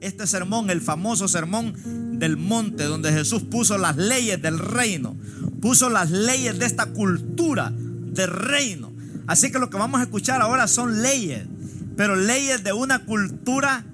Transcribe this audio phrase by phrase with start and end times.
[0.00, 5.14] Este sermón, el famoso sermón del monte, donde Jesús puso las leyes del reino,
[5.60, 8.90] puso las leyes de esta cultura del reino.
[9.26, 11.44] Así que lo que vamos a escuchar ahora son leyes,
[11.94, 13.84] pero leyes de una cultura,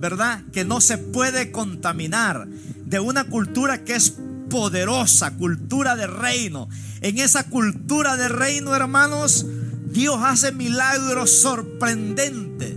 [0.00, 0.42] ¿verdad?
[0.54, 2.48] Que no se puede contaminar,
[2.86, 4.14] de una cultura que es
[4.48, 6.70] poderosa, cultura de reino.
[7.02, 9.44] En esa cultura de reino, hermanos,
[9.84, 12.76] Dios hace milagros sorprendentes.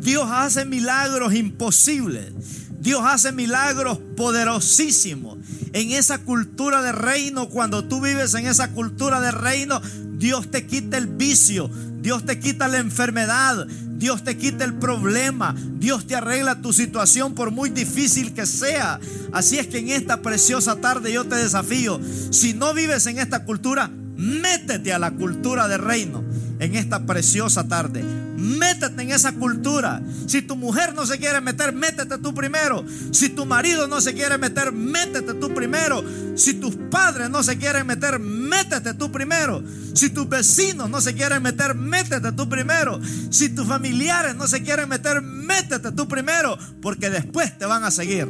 [0.00, 2.32] Dios hace milagros imposibles.
[2.80, 5.38] Dios hace milagros poderosísimos.
[5.72, 9.80] En esa cultura de reino, cuando tú vives en esa cultura de reino,
[10.14, 15.54] Dios te quita el vicio, Dios te quita la enfermedad, Dios te quita el problema,
[15.78, 18.98] Dios te arregla tu situación por muy difícil que sea.
[19.32, 23.44] Así es que en esta preciosa tarde yo te desafío, si no vives en esta
[23.44, 26.22] cultura, métete a la cultura de reino
[26.58, 28.04] en esta preciosa tarde.
[28.36, 30.02] Métete en esa cultura.
[30.26, 32.84] Si tu mujer no se quiere meter, métete tú primero.
[33.12, 36.04] Si tu marido no se quiere meter, métete tú primero.
[36.36, 39.62] Si tus padres no se quieren meter, métete tú primero.
[39.94, 43.00] Si tus vecinos no se quieren meter, métete tú primero.
[43.30, 46.58] Si tus familiares no se quieren meter, métete tú primero.
[46.82, 48.28] Porque después te van a seguir.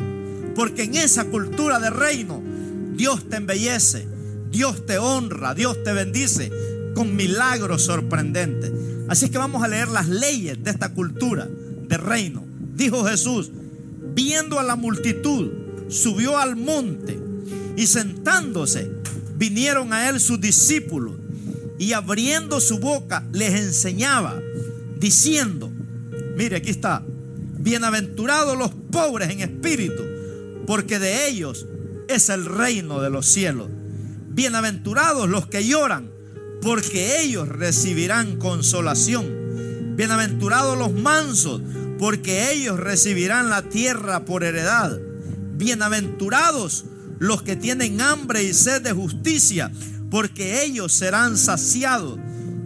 [0.54, 2.42] Porque en esa cultura de reino,
[2.94, 4.08] Dios te embellece,
[4.50, 6.50] Dios te honra, Dios te bendice
[6.94, 8.72] con milagros sorprendentes.
[9.08, 11.48] Así es que vamos a leer las leyes de esta cultura
[11.88, 12.44] de reino.
[12.74, 13.50] Dijo Jesús,
[14.14, 15.50] viendo a la multitud,
[15.88, 17.18] subió al monte
[17.76, 18.90] y sentándose,
[19.36, 21.14] vinieron a él sus discípulos
[21.78, 24.38] y abriendo su boca les enseñaba,
[24.98, 25.70] diciendo,
[26.36, 27.02] mire aquí está,
[27.58, 30.02] bienaventurados los pobres en espíritu,
[30.66, 31.66] porque de ellos
[32.08, 33.68] es el reino de los cielos.
[34.32, 36.08] Bienaventurados los que lloran,
[36.62, 39.96] porque ellos recibirán consolación.
[39.96, 41.60] Bienaventurados los mansos,
[41.98, 45.00] porque ellos recibirán la tierra por heredad.
[45.56, 46.84] Bienaventurados
[47.18, 49.72] los que tienen hambre y sed de justicia,
[50.12, 52.16] porque ellos serán saciados.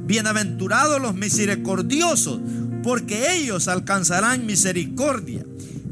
[0.04, 2.40] Bienaventurados los misericordiosos,
[2.82, 5.46] porque ellos alcanzarán misericordia.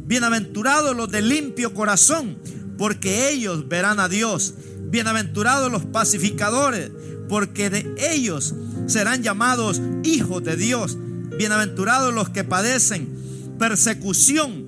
[0.04, 2.36] Bienaventurados los de limpio corazón,
[2.76, 4.52] porque ellos verán a Dios.
[4.92, 6.90] Bienaventurados los pacificadores,
[7.26, 8.54] porque de ellos
[8.86, 10.98] serán llamados hijos de Dios.
[11.38, 13.08] Bienaventurados los que padecen
[13.58, 14.66] persecución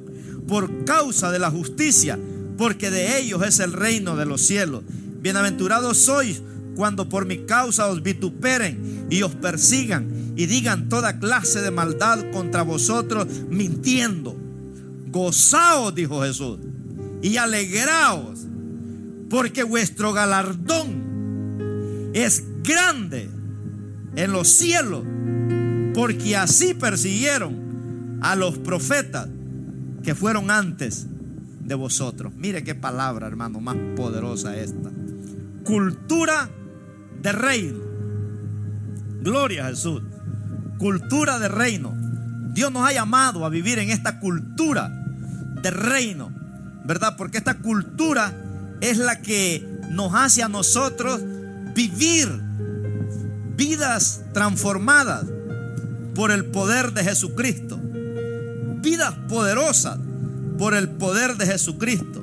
[0.49, 2.19] por causa de la justicia,
[2.57, 4.83] porque de ellos es el reino de los cielos.
[5.21, 6.41] Bienaventurados sois
[6.75, 12.31] cuando por mi causa os vituperen y os persigan y digan toda clase de maldad
[12.33, 14.35] contra vosotros mintiendo.
[15.09, 16.61] Gozaos, dijo Jesús,
[17.21, 18.47] y alegraos,
[19.35, 23.29] porque vuestro galardón es grande
[24.15, 25.03] en los cielos,
[25.93, 29.27] porque así persiguieron a los profetas
[30.05, 31.09] que fueron antes
[31.65, 32.33] de vosotros.
[32.37, 34.91] Mire qué palabra, hermano, más poderosa esta.
[35.65, 36.49] Cultura
[37.21, 37.81] de reino.
[39.21, 40.01] Gloria a Jesús.
[40.79, 41.93] Cultura de reino.
[42.53, 44.93] Dios nos ha llamado a vivir en esta cultura
[45.61, 46.31] de reino,
[46.85, 47.17] ¿verdad?
[47.17, 48.44] Porque esta cultura
[48.91, 51.23] es la que nos hace a nosotros
[51.75, 52.29] vivir
[53.57, 55.25] vidas transformadas
[56.15, 57.81] por el poder de Jesucristo.
[58.83, 59.99] Vidas poderosas
[60.59, 62.23] por el poder de Jesucristo.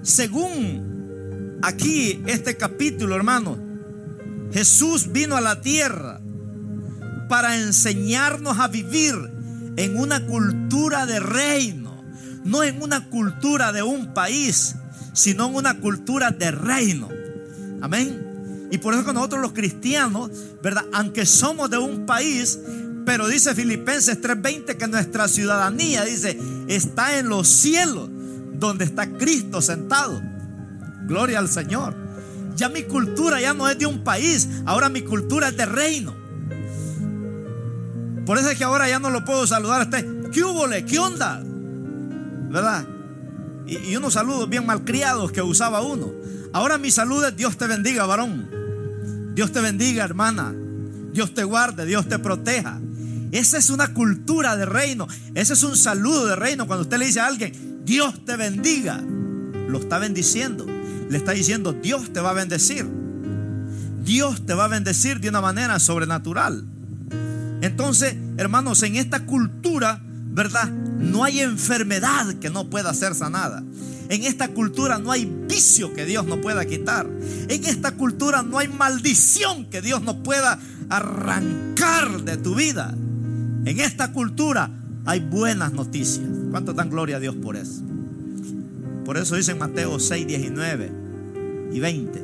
[0.00, 3.58] Según aquí este capítulo, hermano,
[4.54, 6.18] Jesús vino a la tierra
[7.28, 9.14] para enseñarnos a vivir
[9.76, 12.02] en una cultura de reino,
[12.42, 14.76] no en una cultura de un país,
[15.12, 17.08] sino en una cultura de reino.
[17.80, 18.68] Amén.
[18.70, 20.30] Y por eso que nosotros los cristianos,
[20.62, 20.84] ¿verdad?
[20.92, 22.58] Aunque somos de un país,
[23.04, 28.08] pero dice Filipenses 3:20 que nuestra ciudadanía, dice, está en los cielos,
[28.54, 30.22] donde está Cristo sentado.
[31.06, 31.94] Gloria al Señor.
[32.56, 36.14] Ya mi cultura ya no es de un país, ahora mi cultura es de reino.
[38.24, 40.30] Por eso es que ahora ya no lo puedo saludar a usted.
[40.30, 40.64] ¿Qué hubo?
[40.86, 41.42] ¿Qué onda?
[42.50, 42.86] ¿Verdad?
[43.66, 46.12] Y, unos saludos bien malcriados que usaba uno.
[46.52, 48.50] Ahora mi salud es Dios te bendiga, varón.
[49.34, 50.54] Dios te bendiga, hermana.
[51.12, 52.80] Dios te guarde, Dios te proteja.
[53.32, 55.08] Esa es una cultura de reino.
[55.34, 56.66] Ese es un saludo de reino.
[56.66, 59.00] Cuando usted le dice a alguien, Dios te bendiga,
[59.68, 60.66] lo está bendiciendo.
[61.08, 62.86] Le está diciendo, Dios te va a bendecir.
[64.04, 66.66] Dios te va a bendecir de una manera sobrenatural.
[67.60, 70.70] Entonces, hermanos, en esta cultura, ¿verdad?
[71.02, 73.62] No hay enfermedad que no pueda ser sanada.
[74.08, 77.08] En esta cultura no hay vicio que Dios no pueda quitar.
[77.48, 80.58] En esta cultura no hay maldición que Dios no pueda
[80.88, 82.94] arrancar de tu vida.
[83.64, 84.70] En esta cultura
[85.04, 86.26] hay buenas noticias.
[86.50, 87.82] ¿Cuánto dan gloria a Dios por eso?
[89.04, 90.92] Por eso dice en Mateo 6, 19
[91.72, 92.22] y 20.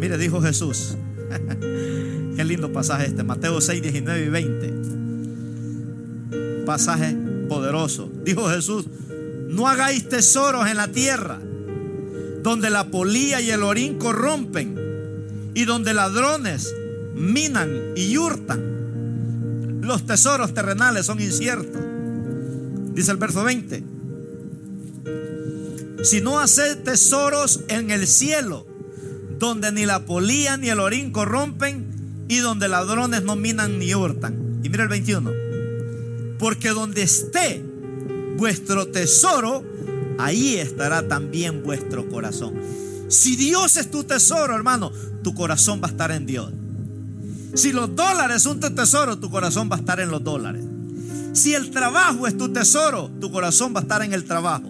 [0.00, 0.96] Mire, dijo Jesús.
[2.36, 3.22] Qué lindo pasaje este.
[3.22, 4.74] Mateo 6, 19 y 20.
[6.66, 7.16] Pasaje
[8.24, 8.86] Dijo Jesús,
[9.48, 11.38] no hagáis tesoros en la tierra,
[12.42, 16.74] donde la polía y el orín corrompen, y donde ladrones
[17.14, 19.80] minan y hurtan.
[19.82, 21.82] Los tesoros terrenales son inciertos.
[22.94, 23.84] Dice el verso 20.
[26.04, 28.66] Si no haces tesoros en el cielo,
[29.38, 34.60] donde ni la polía ni el orín corrompen, y donde ladrones no minan ni hurtan.
[34.62, 35.51] Y mira el 21.
[36.42, 37.64] Porque donde esté
[38.36, 39.62] vuestro tesoro,
[40.18, 42.54] ahí estará también vuestro corazón.
[43.06, 44.90] Si Dios es tu tesoro, hermano,
[45.22, 46.50] tu corazón va a estar en Dios.
[47.54, 50.64] Si los dólares son tu tesoro, tu corazón va a estar en los dólares.
[51.32, 54.68] Si el trabajo es tu tesoro, tu corazón va a estar en el trabajo.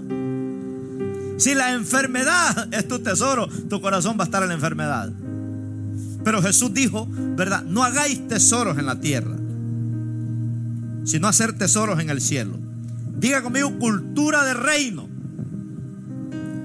[1.39, 5.11] Si la enfermedad es tu tesoro, tu corazón va a estar en la enfermedad.
[6.23, 7.63] Pero Jesús dijo, ¿verdad?
[7.63, 9.35] No hagáis tesoros en la tierra,
[11.05, 12.59] sino hacer tesoros en el cielo.
[13.19, 15.09] Diga conmigo cultura de reino.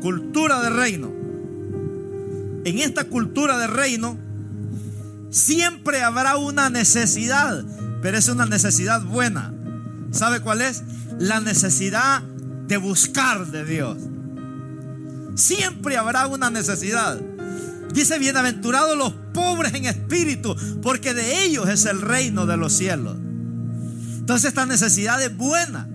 [0.02, 1.12] Cultura de reino.
[2.66, 4.18] En esta cultura de reino
[5.30, 7.64] siempre habrá una necesidad,
[8.02, 9.54] pero es una necesidad buena.
[10.12, 10.84] ¿Sabe cuál es?
[11.20, 12.22] La necesidad
[12.68, 13.98] de buscar de Dios.
[15.36, 17.20] Siempre habrá una necesidad.
[17.94, 23.16] Dice, bienaventurados los pobres en espíritu, porque de ellos es el reino de los cielos.
[24.28, 25.88] Entonces esta necesidad es buena.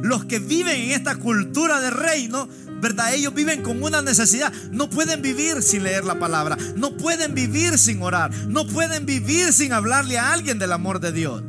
[0.00, 2.48] Los que viven en esta cultura de reino,
[2.80, 3.12] ¿verdad?
[3.12, 4.52] Ellos viven con una necesidad.
[4.70, 6.56] No pueden vivir sin leer la palabra.
[6.76, 8.32] No pueden vivir sin orar.
[8.46, 11.42] No pueden vivir sin hablarle a alguien del amor de Dios.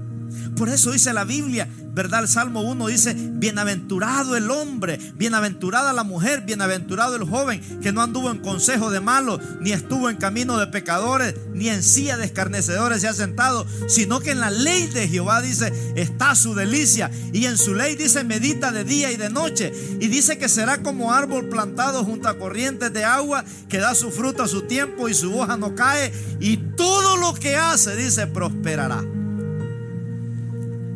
[0.55, 2.21] Por eso dice la Biblia, ¿verdad?
[2.21, 8.01] El Salmo 1 dice, bienaventurado el hombre, bienaventurada la mujer, bienaventurado el joven que no
[8.01, 12.25] anduvo en consejo de malos, ni estuvo en camino de pecadores, ni en silla de
[12.25, 17.09] escarnecedores se ha sentado, sino que en la ley de Jehová dice, está su delicia,
[17.31, 20.83] y en su ley dice, medita de día y de noche, y dice que será
[20.83, 25.07] como árbol plantado junto a corrientes de agua, que da su fruto a su tiempo
[25.07, 29.14] y su hoja no cae, y todo lo que hace, dice, prosperará.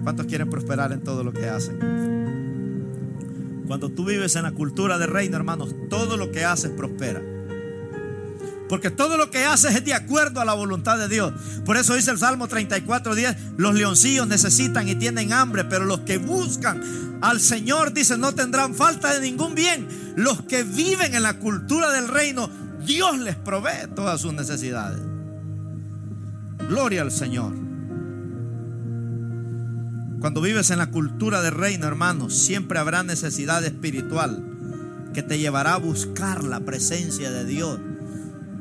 [0.04, 1.78] ¿Cuántos quieren prosperar en todo lo que hacen?
[3.68, 7.22] Cuando tú vives en la cultura de reino, hermanos, todo lo que haces prospera.
[8.68, 11.34] Porque todo lo que haces es de acuerdo a la voluntad de Dios.
[11.66, 16.02] Por eso dice el Salmo 34, 10, los leoncillos necesitan y tienen hambre, pero los
[16.02, 16.81] que buscan
[17.22, 19.88] al Señor, dice, no tendrán falta de ningún bien.
[20.16, 22.50] Los que viven en la cultura del reino,
[22.86, 25.00] Dios les provee todas sus necesidades.
[26.69, 27.69] Gloria al Señor.
[30.19, 34.44] Cuando vives en la cultura del reino, hermanos, siempre habrá necesidad espiritual
[35.13, 37.80] que te llevará a buscar la presencia de Dios.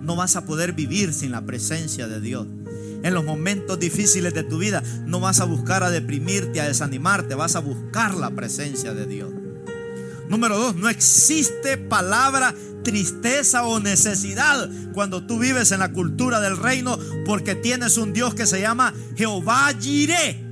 [0.01, 2.47] No vas a poder vivir sin la presencia de Dios.
[3.03, 7.35] En los momentos difíciles de tu vida no vas a buscar a deprimirte, a desanimarte,
[7.35, 9.33] vas a buscar la presencia de Dios.
[10.29, 16.57] Número dos, no existe palabra tristeza o necesidad cuando tú vives en la cultura del
[16.57, 20.48] reino porque tienes un Dios que se llama Jehová Jireh.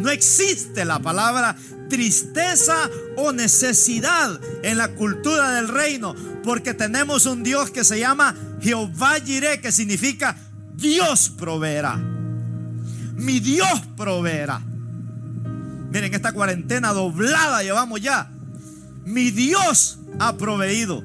[0.00, 1.56] No existe la palabra
[1.88, 8.34] tristeza o necesidad en la cultura del reino, porque tenemos un Dios que se llama
[8.60, 10.36] Jehová Jireh, que significa
[10.74, 11.96] Dios proveerá.
[11.96, 14.62] Mi Dios proveerá.
[15.90, 18.30] Miren, esta cuarentena doblada llevamos ya.
[19.04, 21.02] Mi Dios ha proveído.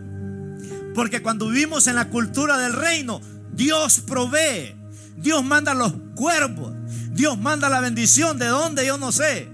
[0.93, 3.19] Porque cuando vivimos en la cultura del reino,
[3.51, 4.75] Dios provee.
[5.17, 6.74] Dios manda los cuervos.
[7.15, 9.47] Dios manda la bendición de dónde yo no sé.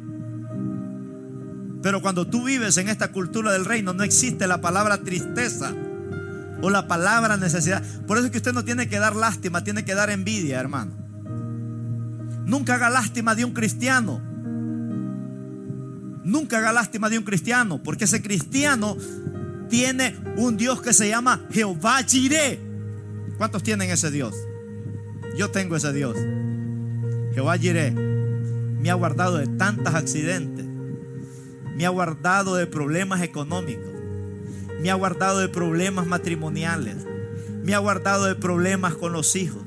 [1.83, 5.71] Pero cuando tú vives en esta cultura del reino no existe la palabra tristeza
[6.63, 7.83] o la palabra necesidad.
[8.07, 10.93] Por eso es que usted no tiene que dar lástima, tiene que dar envidia, hermano.
[12.47, 14.19] Nunca haga lástima de un cristiano.
[16.23, 18.97] Nunca haga lástima de un cristiano, porque ese cristiano
[19.69, 22.59] tiene un Dios que se llama Jehová Jireh.
[23.37, 24.33] ¿Cuántos tienen ese Dios?
[25.37, 26.17] Yo tengo ese Dios.
[27.33, 30.65] Jehová Jireh me ha guardado de tantos accidentes,
[31.75, 33.91] me ha guardado de problemas económicos,
[34.81, 36.97] me ha guardado de problemas matrimoniales,
[37.63, 39.63] me ha guardado de problemas con los hijos,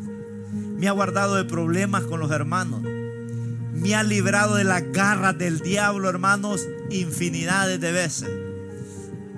[0.76, 5.61] me ha guardado de problemas con los hermanos, me ha librado de las garras del
[5.61, 8.30] diablo, hermanos, infinidades de veces.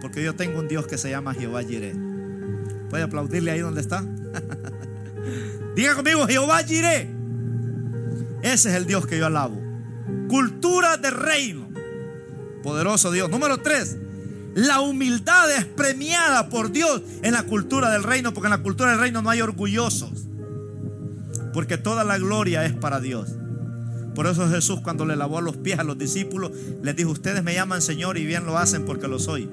[0.00, 1.94] Porque yo tengo un Dios que se llama Jehová Jireh.
[2.90, 4.04] ¿Puede aplaudirle ahí donde está?
[5.74, 7.15] Diga conmigo, Jehová Jireh.
[8.46, 9.60] Ese es el Dios que yo alabo.
[10.28, 11.68] Cultura de reino.
[12.62, 13.28] Poderoso Dios.
[13.28, 13.96] Número tres.
[14.54, 18.92] La humildad es premiada por Dios en la cultura del reino, porque en la cultura
[18.92, 20.28] del reino no hay orgullosos,
[21.52, 23.34] porque toda la gloria es para Dios.
[24.14, 27.52] Por eso Jesús cuando le lavó los pies a los discípulos, les dijo, ustedes me
[27.52, 29.50] llaman Señor y bien lo hacen porque lo soy.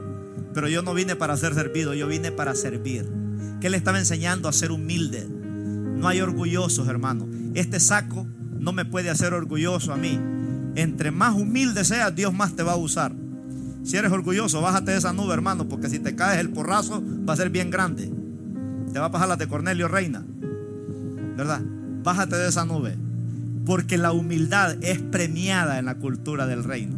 [0.53, 3.09] Pero yo no vine para ser servido, yo vine para servir.
[3.59, 5.27] Que le estaba enseñando a ser humilde.
[5.27, 7.27] No hay orgullosos, hermano.
[7.55, 8.27] Este saco
[8.63, 10.17] no me puede hacer orgulloso a mí.
[10.75, 13.13] Entre más humilde seas, Dios más te va a usar.
[13.83, 17.33] Si eres orgulloso, bájate de esa nube, hermano, porque si te caes el porrazo va
[17.33, 18.09] a ser bien grande.
[18.93, 20.23] Te va a pasar la de Cornelio Reina.
[21.35, 21.61] ¿Verdad?
[22.03, 22.95] Bájate de esa nube.
[23.65, 26.95] Porque la humildad es premiada en la cultura del reino.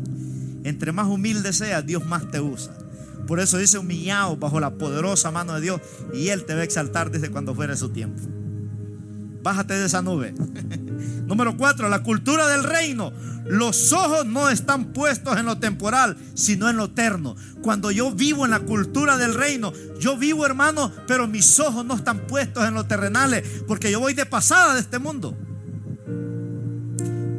[0.63, 2.77] Entre más humilde seas, Dios más te usa.
[3.25, 5.81] Por eso dice humillado bajo la poderosa mano de Dios
[6.13, 8.22] y Él te va a exaltar desde cuando fuera su tiempo.
[9.41, 10.36] Bájate de esa nube.
[11.25, 13.12] Número cuatro, la cultura del reino.
[13.46, 17.36] Los ojos no están puestos en lo temporal, sino en lo eterno.
[17.62, 21.96] Cuando yo vivo en la cultura del reino, yo vivo hermano, pero mis ojos no
[21.96, 25.36] están puestos en lo terrenales, porque yo voy de pasada de este mundo.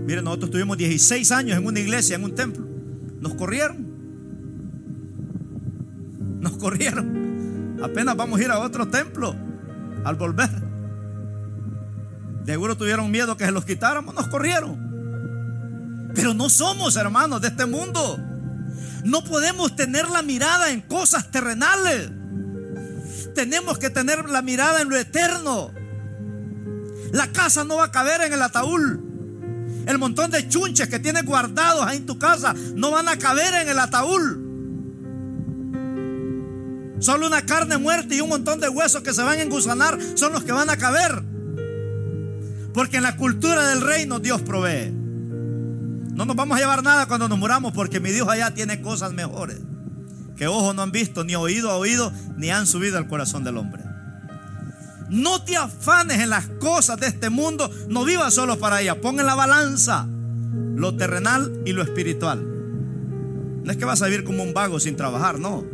[0.06, 2.64] Miren, nosotros tuvimos 16 años en una iglesia, en un templo.
[3.20, 3.86] Nos corrieron.
[6.40, 7.78] Nos corrieron.
[7.82, 9.34] Apenas vamos a ir a otro templo
[10.04, 10.65] al volver.
[12.46, 16.12] Seguro tuvieron miedo que se los quitáramos, nos corrieron.
[16.14, 18.18] Pero no somos hermanos de este mundo.
[19.04, 22.10] No podemos tener la mirada en cosas terrenales.
[23.34, 25.72] Tenemos que tener la mirada en lo eterno.
[27.12, 29.00] La casa no va a caber en el ataúd.
[29.86, 33.54] El montón de chunches que tienes guardados ahí en tu casa no van a caber
[33.54, 34.46] en el ataúd.
[37.00, 40.32] Solo una carne muerta y un montón de huesos que se van a engusanar son
[40.32, 41.35] los que van a caber.
[42.76, 44.92] Porque en la cultura del reino Dios provee.
[44.92, 49.14] No nos vamos a llevar nada cuando nos muramos porque mi Dios allá tiene cosas
[49.14, 49.62] mejores
[50.36, 53.56] que ojos no han visto, ni oído ha oído, ni han subido al corazón del
[53.56, 53.82] hombre.
[55.08, 59.00] No te afanes en las cosas de este mundo, no vivas solo para ella.
[59.00, 60.06] Pon en la balanza
[60.74, 62.44] lo terrenal y lo espiritual.
[63.64, 65.64] No es que vas a vivir como un vago sin trabajar, no.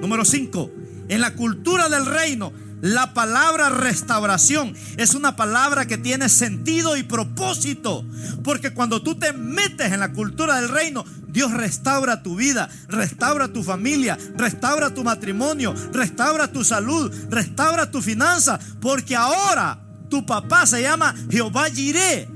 [0.00, 0.70] Número 5.
[1.08, 7.02] En la cultura del reino, la palabra restauración es una palabra que tiene sentido y
[7.02, 8.04] propósito.
[8.42, 13.48] Porque cuando tú te metes en la cultura del reino, Dios restaura tu vida, restaura
[13.48, 18.58] tu familia, restaura tu matrimonio, restaura tu salud, restaura tu finanza.
[18.80, 22.28] Porque ahora tu papá se llama Jehová Jireh.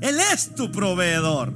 [0.00, 1.52] Él es tu proveedor.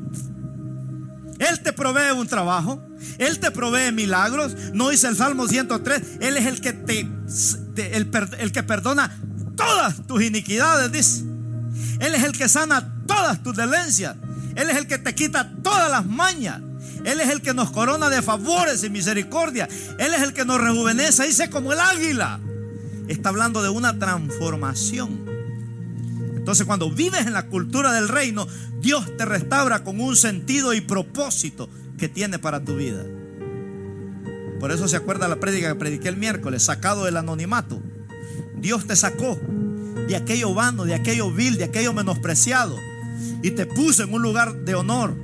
[1.39, 2.83] Él te provee un trabajo.
[3.19, 4.55] Él te provee milagros.
[4.73, 6.03] No dice el Salmo 103.
[6.21, 9.17] Él es el que te, el, el que perdona
[9.57, 11.25] todas tus iniquidades, dice.
[12.01, 14.17] Él es el que sana todas tus dolencias.
[14.55, 16.61] Él es el que te quita todas las mañas.
[17.05, 19.69] Él es el que nos corona de favores y misericordia.
[19.99, 22.41] Él es el que nos rejuvenece, dice como el águila.
[23.09, 25.28] Está hablando de una transformación.
[26.49, 28.47] Entonces cuando vives en la cultura del reino,
[28.81, 33.05] Dios te restaura con un sentido y propósito que tiene para tu vida.
[34.59, 37.83] Por eso se acuerda la prédica que prediqué el miércoles, sacado del anonimato.
[38.57, 39.39] Dios te sacó
[40.09, 42.79] de aquello vano, de aquello vil, de aquello menospreciado
[43.43, 45.19] y te puso en un lugar de honor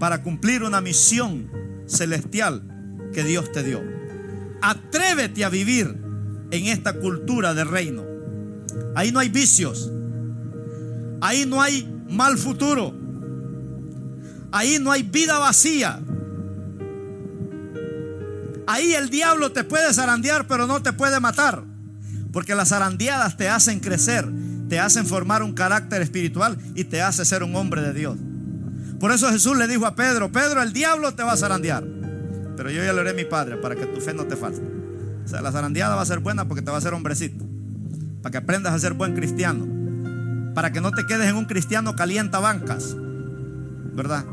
[0.00, 1.52] para cumplir una misión
[1.86, 2.64] celestial
[3.12, 3.80] que Dios te dio.
[4.60, 5.96] Atrévete a vivir
[6.50, 8.04] en esta cultura del reino.
[8.96, 9.92] Ahí no hay vicios.
[11.20, 12.94] Ahí no hay mal futuro.
[14.52, 16.00] Ahí no hay vida vacía.
[18.66, 21.64] Ahí el diablo te puede zarandear, pero no te puede matar.
[22.32, 24.28] Porque las zarandeadas te hacen crecer,
[24.68, 28.18] te hacen formar un carácter espiritual y te hace ser un hombre de Dios.
[29.00, 31.84] Por eso Jesús le dijo a Pedro, Pedro, el diablo te va a zarandear.
[32.56, 34.60] Pero yo ya le haré a mi padre para que tu fe no te falte.
[35.24, 37.46] O sea, la zarandeada va a ser buena porque te va a hacer hombrecito.
[38.22, 39.77] Para que aprendas a ser buen cristiano.
[40.58, 42.96] Para que no te quedes en un cristiano calienta bancas.
[42.96, 44.24] ¿Verdad?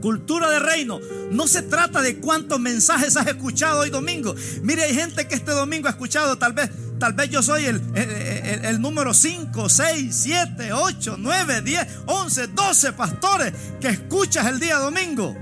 [0.00, 0.98] Cultura de reino.
[1.30, 4.34] No se trata de cuántos mensajes has escuchado hoy domingo.
[4.62, 7.82] Mire, hay gente que este domingo ha escuchado, tal vez, tal vez yo soy el,
[7.94, 14.78] el, número 5, 6, 7, 8, 9, 10, 11, 12 pastores que escuchas el día
[14.78, 15.36] domingo.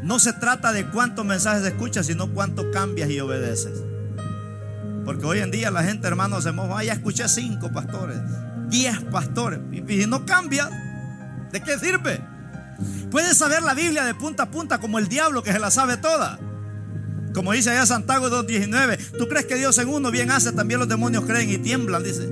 [0.00, 3.93] No se trata de cuántos mensajes escuchas, sino cuánto cambias y obedeces.
[5.04, 6.84] Porque hoy en día la gente, hermano, se moja.
[6.84, 8.18] ya escuché 5 pastores,
[8.68, 9.60] 10 pastores.
[9.72, 10.68] Y, y no cambia.
[11.52, 12.20] ¿De qué sirve?
[13.10, 15.96] Puedes saber la Biblia de punta a punta como el diablo que se la sabe
[15.96, 16.38] toda.
[17.34, 20.52] Como dice allá Santiago 2.19, ¿tú crees que Dios en uno bien hace?
[20.52, 22.28] También los demonios creen y tiemblan, dice.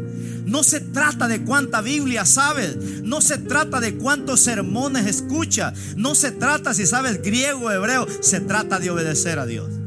[0.46, 2.76] No se trata de cuánta Biblia sabes.
[3.02, 5.74] No se trata de cuántos sermones escuchas.
[5.96, 8.06] No se trata si sabes griego o hebreo.
[8.20, 9.81] Se trata de obedecer a Dios.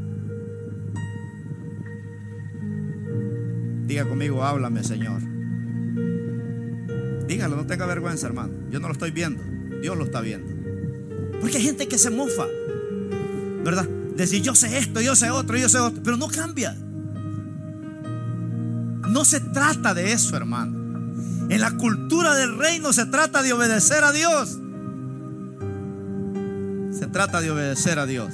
[3.86, 5.22] Diga conmigo, háblame, Señor.
[7.26, 8.52] Dígalo, no tenga vergüenza, hermano.
[8.70, 9.42] Yo no lo estoy viendo.
[9.80, 10.52] Dios lo está viendo.
[11.40, 12.46] Porque hay gente que se mofa,
[13.64, 13.88] ¿verdad?
[14.16, 16.02] Decir, yo sé esto, yo sé otro, yo sé otro.
[16.02, 16.76] Pero no cambia.
[19.08, 20.76] No se trata de eso, hermano.
[21.48, 24.58] En la cultura del reino se trata de obedecer a Dios.
[26.90, 28.32] Se trata de obedecer a Dios.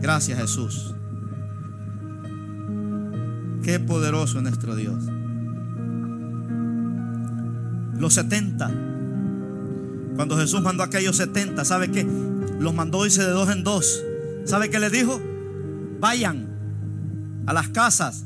[0.00, 0.94] Gracias Jesús.
[3.70, 5.04] Qué poderoso es nuestro Dios.
[7.96, 8.68] Los 70.
[10.16, 12.04] Cuando Jesús mandó a aquellos 70, ¿sabe qué?
[12.58, 14.02] Los mandó irse de dos en dos.
[14.44, 15.22] ¿Sabe qué les dijo?
[16.00, 18.24] Vayan a las casas,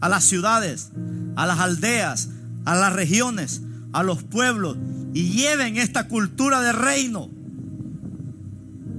[0.00, 0.90] a las ciudades,
[1.36, 2.30] a las aldeas,
[2.64, 3.62] a las regiones,
[3.92, 4.76] a los pueblos
[5.12, 7.30] y lleven esta cultura de reino.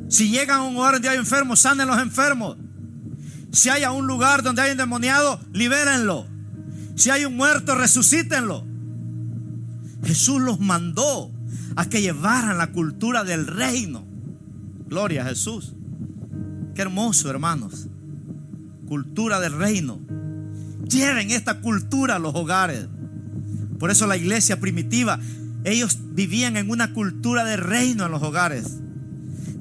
[0.07, 2.55] Si llegan a un lugar donde hay enfermos, sanen los enfermos.
[3.55, 6.27] Si hay un lugar donde hay endemoniado, libérenlo.
[6.95, 8.65] Si hay un muerto, resucítenlo.
[10.03, 11.31] Jesús los mandó
[11.77, 14.05] a que llevaran la cultura del reino.
[14.89, 15.73] Gloria a Jesús.
[16.75, 17.87] Qué hermoso, hermanos.
[18.89, 20.01] Cultura del reino.
[20.89, 22.87] Lleven esta cultura a los hogares.
[23.79, 25.17] Por eso la iglesia primitiva,
[25.63, 28.81] ellos vivían en una cultura de reino en los hogares.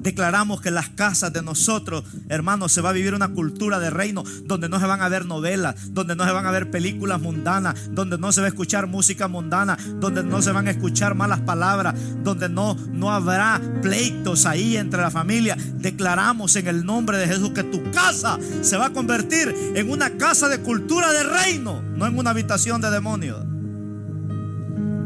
[0.05, 3.89] Declaramos que en las casas de nosotros, hermanos, se va a vivir una cultura de
[3.89, 7.19] reino donde no se van a ver novelas, donde no se van a ver películas
[7.19, 11.15] mundanas, donde no se va a escuchar música mundana, donde no se van a escuchar
[11.15, 15.57] malas palabras, donde no, no habrá pleitos ahí entre la familia.
[15.57, 20.11] Declaramos en el nombre de Jesús que tu casa se va a convertir en una
[20.17, 23.39] casa de cultura de reino, no en una habitación de demonios.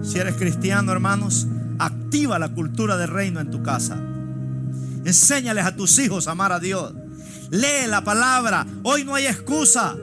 [0.01, 3.97] Si eres cristiano, hermanos, activa la cultura de reino en tu casa.
[5.09, 6.93] Enséñales a tus hijos a amar a Dios.
[7.49, 8.67] Lee la palabra.
[8.83, 9.95] Hoy no hay excusa.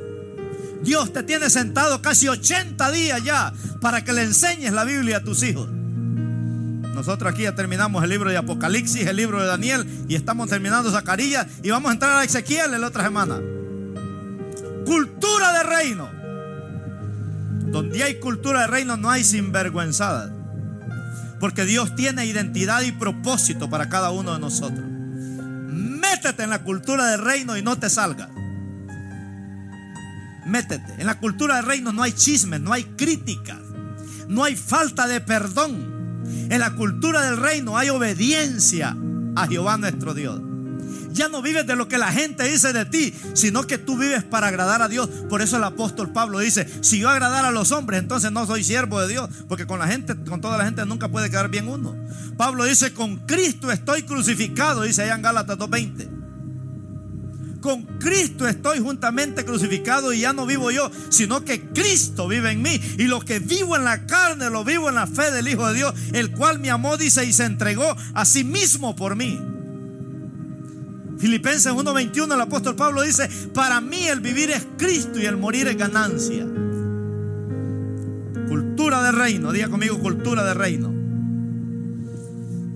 [0.83, 5.23] Dios te tiene sentado casi 80 días ya para que le enseñes la Biblia a
[5.23, 5.69] tus hijos.
[5.71, 10.91] Nosotros aquí ya terminamos el libro de Apocalipsis, el libro de Daniel y estamos terminando
[10.91, 13.39] Zacarías y vamos a entrar a Ezequiel la otra semana.
[14.85, 16.11] Cultura de reino.
[17.71, 20.33] Donde hay cultura de reino no hay sinvergüenzadas.
[21.39, 24.96] Porque Dios tiene identidad y propósito para cada uno de nosotros.
[26.11, 28.31] Métete en la cultura del reino y no te salgas.
[30.47, 30.95] Métete.
[30.99, 33.59] En la cultura del reino no hay chismes, no hay críticas,
[34.29, 36.23] no hay falta de perdón.
[36.51, 38.97] En la cultura del reino hay obediencia
[39.35, 40.41] a Jehová nuestro Dios.
[41.17, 44.23] Ya no vives de lo que la gente dice de ti, sino que tú vives
[44.23, 45.09] para agradar a Dios.
[45.31, 48.63] Por eso el apóstol Pablo dice, si yo agradar a los hombres, entonces no soy
[48.63, 51.69] siervo de Dios, porque con la gente, con toda la gente nunca puede quedar bien
[51.69, 51.97] uno.
[52.37, 57.61] Pablo dice, con Cristo estoy crucificado, dice allá en Gálatas 2.20.
[57.63, 62.61] Con Cristo estoy juntamente crucificado y ya no vivo yo, sino que Cristo vive en
[62.61, 62.79] mí.
[62.99, 65.75] Y lo que vivo en la carne lo vivo en la fe del Hijo de
[65.75, 69.56] Dios, el cual me amó, dice, y se entregó a sí mismo por mí.
[71.19, 75.69] Filipenses 1:21 el apóstol Pablo dice, para mí el vivir es Cristo y el morir
[75.69, 76.47] es ganancia.
[78.49, 80.89] Cultura de reino, diga conmigo cultura de reino.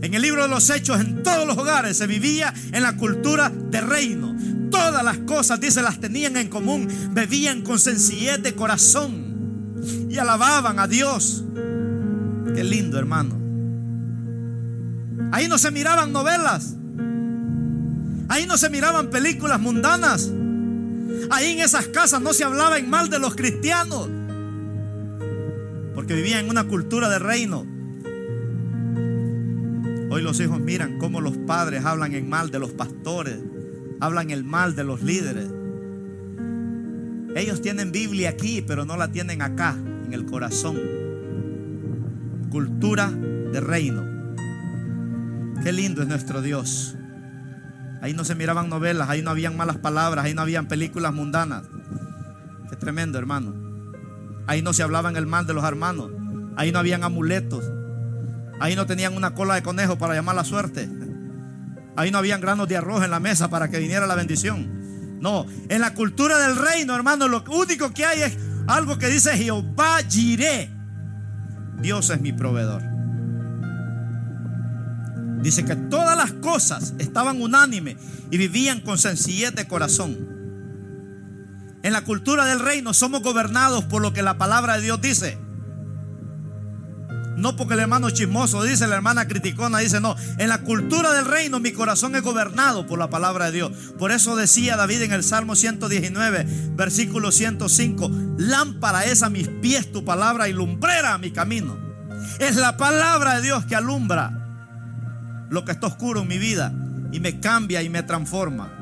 [0.02, 3.50] En el libro de los hechos, en todos los hogares se vivía en la cultura
[3.50, 4.34] de reino.
[4.70, 6.88] Todas las cosas, dice, las tenían en común.
[7.12, 9.76] Bebían con sencillez de corazón
[10.08, 11.44] y alababan a Dios.
[12.54, 13.38] Qué lindo, hermano.
[15.32, 16.76] Ahí no se miraban novelas.
[18.30, 20.30] Ahí no se miraban películas mundanas.
[21.30, 24.08] Ahí en esas casas no se hablaba en mal de los cristianos.
[25.96, 27.66] Porque vivían en una cultura de reino.
[30.10, 33.36] Hoy los hijos miran cómo los padres hablan en mal de los pastores,
[33.98, 35.50] hablan el mal de los líderes.
[37.34, 40.78] Ellos tienen Biblia aquí, pero no la tienen acá, en el corazón.
[42.48, 44.04] Cultura de reino.
[45.64, 46.94] Qué lindo es nuestro Dios.
[48.02, 51.64] Ahí no se miraban novelas, ahí no habían malas palabras, ahí no habían películas mundanas.
[52.70, 53.54] Qué tremendo, hermano.
[54.46, 56.10] Ahí no se hablaban el mal de los hermanos.
[56.56, 57.64] Ahí no habían amuletos.
[58.58, 60.88] Ahí no tenían una cola de conejo para llamar la suerte.
[61.96, 65.18] Ahí no habían granos de arroz en la mesa para que viniera la bendición.
[65.20, 69.36] No, en la cultura del reino, hermano, lo único que hay es algo que dice
[69.36, 70.70] Jehová Jiré.
[71.80, 72.89] Dios es mi proveedor.
[75.42, 77.96] Dice que todas las cosas estaban unánime
[78.30, 80.40] y vivían con sencillez de corazón.
[81.82, 85.38] En la cultura del reino somos gobernados por lo que la palabra de Dios dice.
[87.36, 90.14] No porque el hermano chismoso dice, la hermana criticona dice, no.
[90.36, 93.72] En la cultura del reino mi corazón es gobernado por la palabra de Dios.
[93.98, 99.90] Por eso decía David en el Salmo 119, versículo 105, lámpara es a mis pies
[99.90, 101.78] tu palabra y lumbrera a mi camino.
[102.40, 104.39] Es la palabra de Dios que alumbra
[105.50, 106.72] lo que está oscuro en mi vida
[107.12, 108.80] y me cambia y me transforma.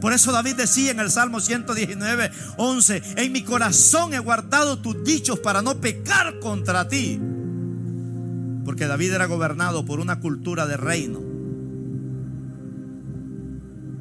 [0.00, 5.02] Por eso David decía en el Salmo 119, 11, en mi corazón he guardado tus
[5.02, 7.20] dichos para no pecar contra ti.
[8.64, 11.20] Porque David era gobernado por una cultura de reino.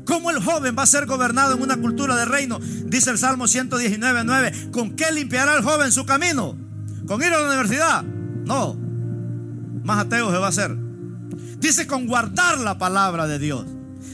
[0.06, 2.60] ¿Cómo el joven va a ser gobernado en una cultura de reino?
[2.60, 4.70] Dice el Salmo 119, 9.
[4.72, 6.58] ¿Con qué limpiará el joven su camino?
[7.08, 8.04] ¿Con ir a la universidad?
[8.04, 8.78] No.
[9.84, 10.87] Más ateo se va a hacer.
[11.58, 13.66] Dice con guardar la palabra de Dios.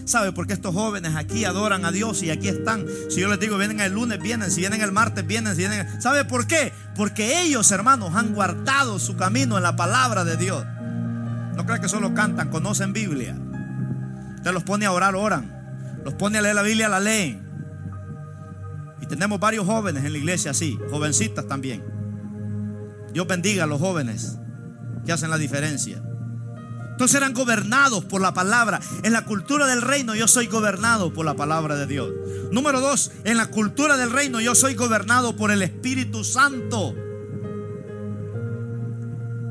[0.05, 2.85] ¿Sabe por qué estos jóvenes aquí adoran a Dios y aquí están?
[3.09, 4.51] Si yo les digo, vienen el lunes, vienen.
[4.51, 5.55] Si vienen el martes, vienen.
[5.55, 6.01] Si vienen...
[6.01, 6.73] ¿Sabe por qué?
[6.95, 10.65] Porque ellos, hermanos, han guardado su camino en la palabra de Dios.
[11.55, 13.37] No crean que solo cantan, conocen Biblia.
[14.35, 16.01] Usted los pone a orar, oran.
[16.03, 17.41] Los pone a leer la Biblia, la leen.
[19.01, 21.83] Y tenemos varios jóvenes en la iglesia así, jovencitas también.
[23.13, 24.37] Dios bendiga a los jóvenes
[25.05, 26.01] que hacen la diferencia.
[27.03, 28.79] Entonces eran gobernados por la palabra.
[29.03, 32.09] En la cultura del reino yo soy gobernado por la palabra de Dios.
[32.49, 36.95] Número dos, en la cultura del reino yo soy gobernado por el Espíritu Santo.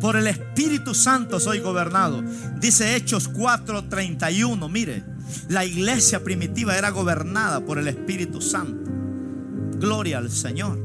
[0.01, 2.23] Por el Espíritu Santo soy gobernado.
[2.59, 4.71] Dice Hechos 4:31.
[4.71, 5.05] Mire,
[5.51, 8.91] la iglesia primitiva era gobernada por el Espíritu Santo.
[9.77, 10.79] Gloria al Señor.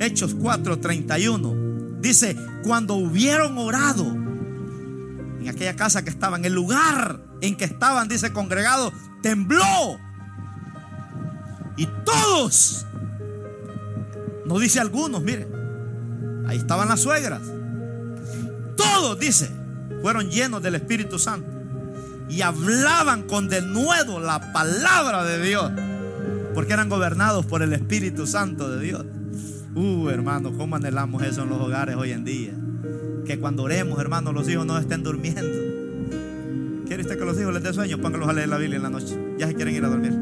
[0.00, 1.98] Hechos 4:31.
[2.02, 4.25] Dice, cuando hubieron orado,
[5.46, 9.98] en aquella casa que estaba, en el lugar en que estaban, dice, congregados, tembló.
[11.76, 12.84] Y todos,
[14.44, 15.46] no dice algunos, mire,
[16.48, 17.42] ahí estaban las suegras.
[18.76, 19.50] Todos, dice,
[20.02, 21.48] fueron llenos del Espíritu Santo.
[22.28, 25.70] Y hablaban con denuedo la palabra de Dios.
[26.54, 29.04] Porque eran gobernados por el Espíritu Santo de Dios.
[29.76, 32.52] Uh, hermano, ¿cómo anhelamos eso en los hogares hoy en día?
[33.26, 36.86] Que cuando oremos, hermanos, los hijos no estén durmiendo.
[36.86, 37.98] ¿Quiere usted que los hijos les dé sueño?
[37.98, 39.18] Póngalos a leer la Biblia en la noche.
[39.38, 40.12] Ya se quieren ir a dormir.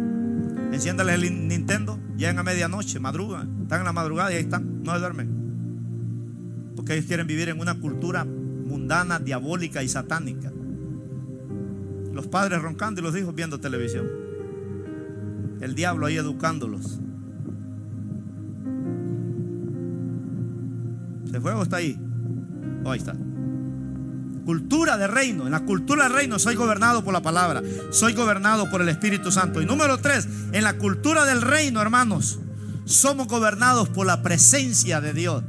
[0.72, 3.62] Enciéndales el Nintendo, llegan a medianoche, madrugan.
[3.62, 6.72] Están en la madrugada y ahí están, no se duermen.
[6.74, 10.50] Porque ellos quieren vivir en una cultura mundana, diabólica y satánica.
[12.12, 14.08] Los padres roncando y los hijos viendo televisión.
[15.60, 17.00] El diablo ahí educándolos.
[21.30, 21.98] ¿Se fue o está ahí?
[22.84, 23.14] Oh, ahí está.
[24.44, 25.46] Cultura de reino.
[25.46, 27.62] En la cultura de reino soy gobernado por la palabra.
[27.90, 29.62] Soy gobernado por el Espíritu Santo.
[29.62, 32.38] Y número tres, en la cultura del reino, hermanos,
[32.84, 35.42] somos gobernados por la presencia de Dios.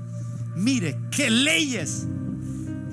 [0.55, 2.07] Mire, qué leyes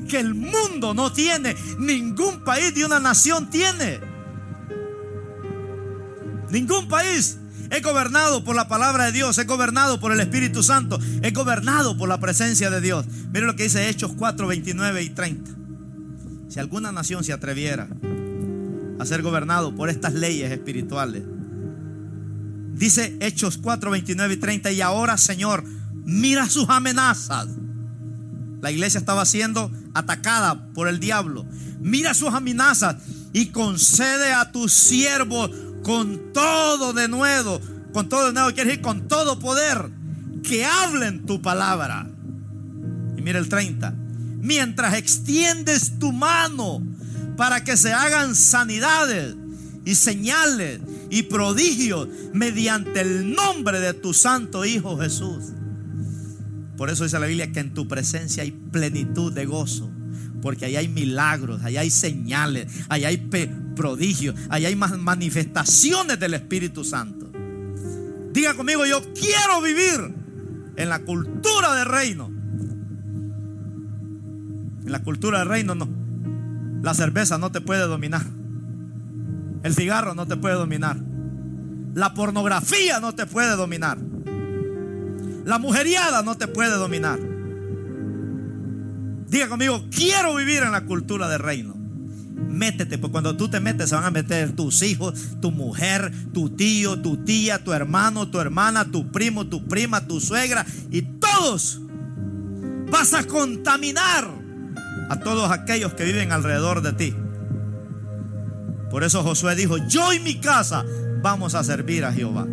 [0.09, 1.57] que el mundo no tiene.
[1.79, 4.01] Ningún país de una nación tiene.
[6.51, 7.39] Ningún país
[7.73, 11.97] es gobernado por la palabra de Dios, es gobernado por el Espíritu Santo, es gobernado
[11.97, 13.07] por la presencia de Dios.
[13.33, 15.51] Mire lo que dice Hechos 4, 29 y 30.
[16.51, 17.89] Si alguna nación se atreviera
[18.99, 21.23] a ser gobernado por estas leyes espirituales,
[22.75, 25.65] dice Hechos 4, 29 y 30, y ahora Señor,
[26.05, 27.49] mira sus amenazas.
[28.61, 31.47] La iglesia estaba siendo atacada por el diablo.
[31.81, 32.97] Mira sus amenazas
[33.33, 35.51] y concede a tus siervos
[35.83, 37.61] con todo de nuevo,
[37.93, 39.91] con todo de nuevo, quiere decir con todo poder,
[40.43, 42.09] que hablen tu palabra.
[43.17, 43.95] Y mira el 30,
[44.41, 46.83] mientras extiendes tu mano
[47.37, 49.37] para que se hagan sanidades
[49.85, 55.53] y señales y prodigios mediante el nombre de tu santo Hijo Jesús.
[56.77, 59.91] Por eso dice la Biblia que en tu presencia hay plenitud de gozo
[60.43, 63.17] porque ahí hay milagros, ahí hay señales, ahí hay
[63.77, 67.31] prodigios, ahí hay manifestaciones del Espíritu Santo.
[68.33, 70.15] Diga conmigo, yo quiero vivir
[70.77, 72.27] en la cultura del reino.
[74.85, 75.89] En la cultura del reino no.
[76.83, 78.27] La cerveza no te puede dominar.
[79.63, 80.97] El cigarro no te puede dominar.
[81.95, 83.99] La pornografía no te puede dominar.
[85.45, 87.32] La mujeriada no te puede dominar.
[89.33, 91.75] Diga conmigo, quiero vivir en la cultura del reino.
[91.75, 96.51] Métete, porque cuando tú te metes se van a meter tus hijos, tu mujer, tu
[96.51, 101.81] tío, tu tía, tu hermano, tu hermana, tu primo, tu prima, tu suegra y todos.
[102.91, 104.29] Vas a contaminar
[105.09, 107.17] a todos aquellos que viven alrededor de ti.
[108.91, 110.85] Por eso Josué dijo, yo y mi casa
[111.23, 112.47] vamos a servir a Jehová.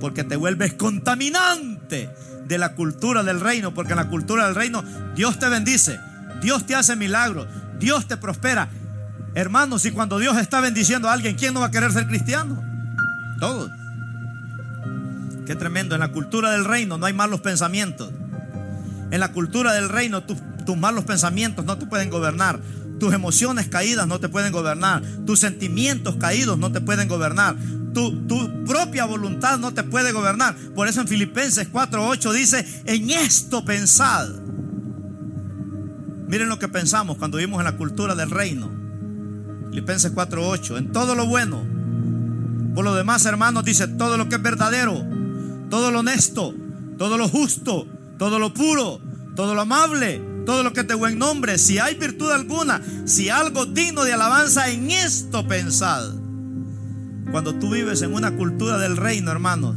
[0.00, 2.10] Porque te vuelves contaminante
[2.50, 3.72] de la cultura del reino.
[3.72, 4.84] Porque en la cultura del reino
[5.14, 5.98] Dios te bendice,
[6.42, 7.46] Dios te hace milagros,
[7.78, 8.68] Dios te prospera.
[9.34, 12.60] Hermanos, y cuando Dios está bendiciendo a alguien, ¿quién no va a querer ser cristiano?
[13.38, 13.70] Todos.
[15.46, 15.94] Qué tremendo.
[15.94, 18.10] En la cultura del reino no hay malos pensamientos.
[19.12, 22.58] En la cultura del reino tus, tus malos pensamientos no te pueden gobernar.
[22.98, 25.02] Tus emociones caídas no te pueden gobernar.
[25.24, 27.54] Tus sentimientos caídos no te pueden gobernar.
[27.92, 30.54] Tu, tu, propia voluntad no te puede gobernar.
[30.74, 34.28] Por eso en Filipenses 4:8 dice, en esto pensad.
[36.28, 38.70] Miren lo que pensamos cuando vivimos en la cultura del reino.
[39.70, 41.64] Filipenses 4:8, en todo lo bueno.
[42.74, 45.04] Por lo demás, hermanos, dice todo lo que es verdadero,
[45.68, 46.54] todo lo honesto,
[46.98, 47.86] todo lo justo,
[48.18, 49.00] todo lo puro,
[49.34, 53.66] todo lo amable, todo lo que te buen nombre, si hay virtud alguna, si algo
[53.66, 56.14] digno de alabanza, en esto pensad.
[57.30, 59.76] Cuando tú vives en una cultura del reino, hermanos,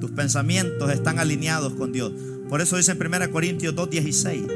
[0.00, 2.12] tus pensamientos están alineados con Dios.
[2.48, 4.46] Por eso dice en 1 Corintios 2:16.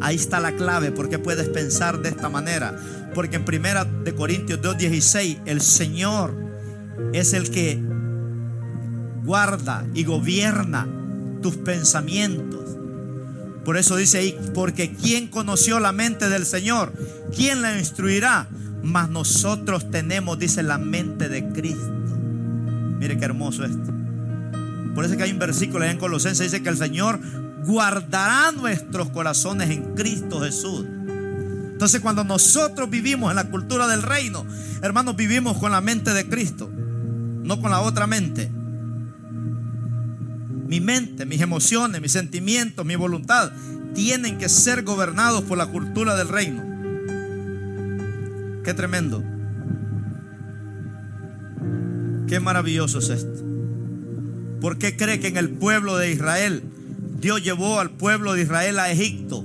[0.00, 2.78] Ahí está la clave, porque puedes pensar de esta manera.
[3.14, 6.36] Porque en 1 de Corintios 2:16 el Señor
[7.14, 7.80] es el que
[9.24, 10.86] guarda y gobierna
[11.40, 12.76] tus pensamientos.
[13.64, 16.92] Por eso dice ahí, porque ¿quién conoció la mente del Señor?
[17.34, 18.48] ¿Quién la instruirá?
[18.82, 21.92] Mas nosotros tenemos, dice, la mente de Cristo.
[22.98, 23.92] Mire qué hermoso esto.
[24.94, 27.20] Por eso que hay un versículo en Colosenses, dice que el Señor
[27.64, 30.86] guardará nuestros corazones en Cristo Jesús.
[31.78, 34.44] Entonces cuando nosotros vivimos en la cultura del reino,
[34.82, 38.50] hermanos, vivimos con la mente de Cristo, no con la otra mente.
[40.66, 43.52] Mi mente, mis emociones, mis sentimientos, mi voluntad
[43.94, 46.67] tienen que ser gobernados por la cultura del reino.
[48.68, 49.24] Qué tremendo.
[52.28, 53.42] Qué maravilloso es esto.
[54.60, 56.62] ¿Por qué cree que en el pueblo de Israel
[57.18, 59.42] Dios llevó al pueblo de Israel a Egipto?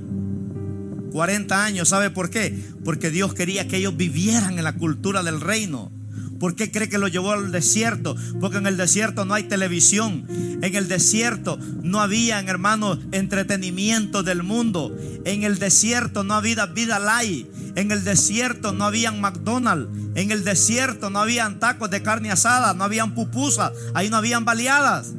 [1.10, 2.54] 40 años, ¿sabe por qué?
[2.84, 5.90] Porque Dios quería que ellos vivieran en la cultura del reino.
[6.38, 8.16] ¿Por qué cree que lo llevó al desierto?
[8.42, 10.26] Porque en el desierto no hay televisión.
[10.60, 14.94] En el desierto no había, hermanos, entretenimiento del mundo.
[15.24, 17.46] En el desierto no había vida light.
[17.76, 19.90] En el desierto no habían McDonald's.
[20.14, 22.74] En el desierto no habían tacos de carne asada.
[22.74, 23.72] No habían pupusas.
[23.94, 25.12] Ahí no habían baleadas.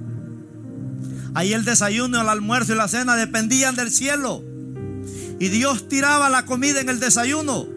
[1.33, 4.43] Ahí el desayuno, el almuerzo y la cena dependían del cielo.
[5.39, 7.67] Y Dios tiraba la comida en el desayuno.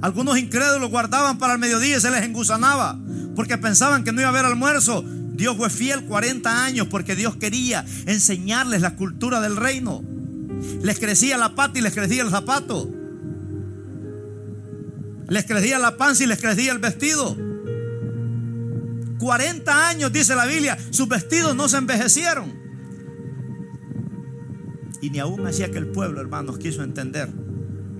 [0.00, 2.98] Algunos incrédulos guardaban para el mediodía y se les engusanaba
[3.36, 5.04] porque pensaban que no iba a haber almuerzo.
[5.06, 10.02] Dios fue fiel 40 años porque Dios quería enseñarles la cultura del reino.
[10.82, 12.90] Les crecía la pata y les crecía el zapato.
[15.28, 17.36] Les crecía la panza y les crecía el vestido.
[19.18, 22.52] 40 años, dice la Biblia, sus vestidos no se envejecieron.
[25.00, 27.28] Y ni aún hacía que el pueblo, hermanos, quiso entender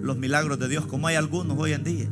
[0.00, 2.08] los milagros de Dios, como hay algunos hoy en día.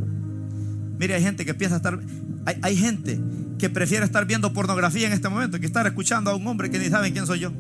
[0.99, 1.99] Mire, hay gente que empieza a estar,
[2.47, 3.21] hay, hay, gente
[3.59, 6.79] que prefiere estar viendo pornografía en este momento que estar escuchando a un hombre que
[6.79, 7.53] ni saben quién soy yo.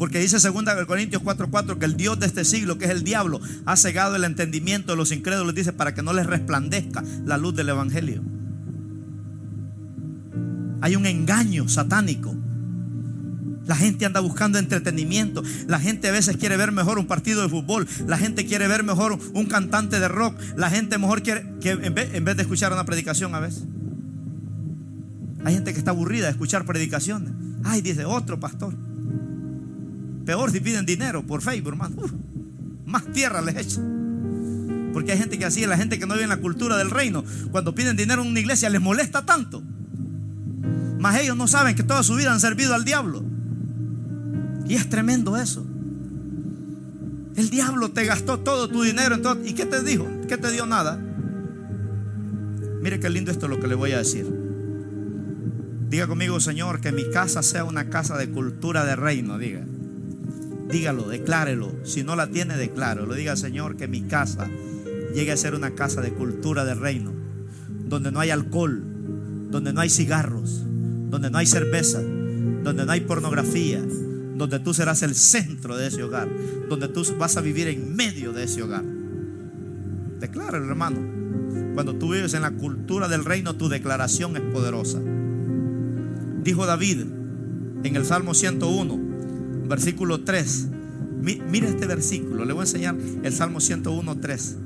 [0.00, 3.38] Porque dice 2 Corintios 4:4 que el Dios de este siglo, que es el diablo,
[3.66, 7.54] ha cegado el entendimiento de los incrédulos, dice, para que no les resplandezca la luz
[7.54, 8.22] del Evangelio.
[10.80, 12.34] Hay un engaño satánico
[13.66, 15.44] la gente anda buscando entretenimiento.
[15.68, 17.86] La gente a veces quiere ver mejor un partido de fútbol.
[18.06, 20.40] La gente quiere ver mejor un cantante de rock.
[20.56, 23.64] La gente mejor quiere que en vez, en vez de escuchar una predicación a veces.
[25.44, 27.32] Hay gente que está aburrida de escuchar predicaciones.
[27.62, 28.74] Ay, dice otro pastor.
[30.30, 31.96] Peor si piden dinero por Facebook, hermano.
[32.86, 33.80] Más tierra les echa.
[34.92, 37.24] Porque hay gente que así, la gente que no vive en la cultura del reino,
[37.50, 39.60] cuando piden dinero en una iglesia les molesta tanto.
[41.00, 43.24] Mas ellos no saben que toda su vida han servido al diablo.
[44.68, 45.66] Y es tremendo eso.
[47.34, 49.16] El diablo te gastó todo tu dinero.
[49.44, 50.06] ¿Y qué te dijo?
[50.28, 50.96] ¿Qué te dio nada?
[52.80, 54.32] Mire qué lindo esto es lo que le voy a decir.
[55.88, 59.36] Diga conmigo, Señor, que mi casa sea una casa de cultura de reino.
[59.36, 59.64] Diga.
[60.72, 61.72] Dígalo, declárelo.
[61.84, 63.14] Si no la tiene, declárelo.
[63.14, 64.48] Diga, Señor, que mi casa
[65.14, 67.12] llegue a ser una casa de cultura de reino.
[67.88, 68.82] Donde no hay alcohol,
[69.50, 70.64] donde no hay cigarros,
[71.10, 73.82] donde no hay cerveza, donde no hay pornografía,
[74.36, 76.28] donde tú serás el centro de ese hogar,
[76.68, 78.84] donde tú vas a vivir en medio de ese hogar.
[80.20, 80.98] Declara, hermano.
[81.74, 85.00] Cuando tú vives en la cultura del reino, tu declaración es poderosa.
[86.42, 87.00] Dijo David
[87.82, 89.09] en el Salmo 101,
[89.70, 90.68] versículo 3.
[91.22, 94.56] Mira este versículo, le voy a enseñar el Salmo 101, 3.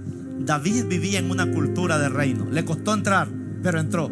[0.41, 2.47] David vivía en una cultura de reino.
[2.51, 3.29] Le costó entrar,
[3.63, 4.11] pero entró.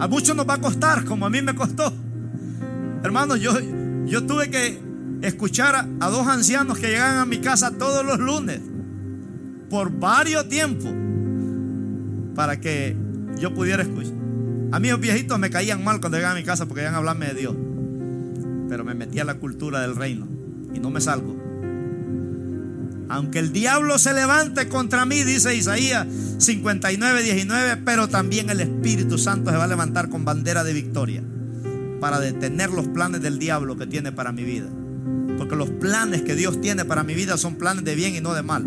[0.00, 1.92] A muchos nos va a costar, como a mí me costó.
[3.02, 3.52] Hermanos, yo,
[4.06, 4.78] yo tuve que
[5.22, 8.60] escuchar a, a dos ancianos que llegaban a mi casa todos los lunes
[9.70, 10.92] por varios tiempos
[12.34, 12.96] para que
[13.38, 14.14] yo pudiera escuchar.
[14.72, 16.98] A mí los viejitos me caían mal cuando llegaban a mi casa porque iban a
[16.98, 17.67] hablarme de Dios.
[18.68, 20.28] Pero me metí a la cultura del reino
[20.74, 21.36] y no me salgo.
[23.08, 26.06] Aunque el diablo se levante contra mí, dice Isaías
[26.38, 31.22] 59, 19, pero también el Espíritu Santo se va a levantar con bandera de victoria
[32.00, 34.68] para detener los planes del diablo que tiene para mi vida.
[35.38, 38.34] Porque los planes que Dios tiene para mi vida son planes de bien y no
[38.34, 38.66] de mal.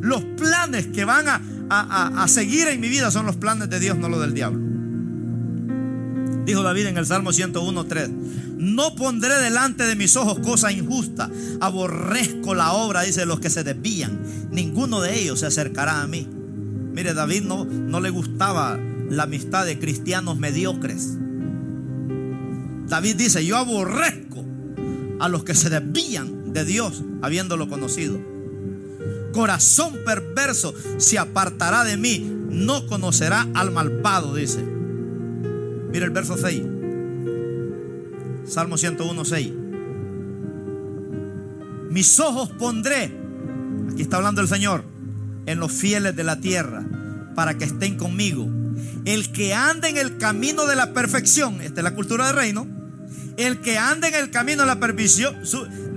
[0.00, 3.96] Los planes que van a, a, seguir en mi vida son los planes de Dios,
[3.96, 4.60] no los del diablo.
[6.44, 11.28] Dijo David en el Salmo 101.3, no pondré delante de mis ojos cosa injusta,
[11.60, 14.22] aborrezco la obra, dice, los que se desvían,
[14.52, 16.28] ninguno de ellos se acercará a mí.
[16.92, 18.78] Mire, David no, no le gustaba
[19.10, 21.18] la amistad de cristianos mediocres.
[22.86, 24.44] David dice, yo aborrezco
[25.18, 28.20] a los que se desvían de Dios habiéndolo conocido.
[29.32, 34.62] Corazón perverso se apartará de mí, no conocerá al malvado, dice.
[35.90, 36.81] Mira el verso 6.
[38.44, 39.52] Salmo 101, 6.
[41.90, 43.12] Mis ojos pondré,
[43.92, 44.84] aquí está hablando el Señor,
[45.46, 46.84] en los fieles de la tierra,
[47.34, 48.48] para que estén conmigo.
[49.04, 52.66] El que anda en el camino de la perfección, esta es la cultura del reino,
[53.36, 55.36] el que anda en el camino de la perfección,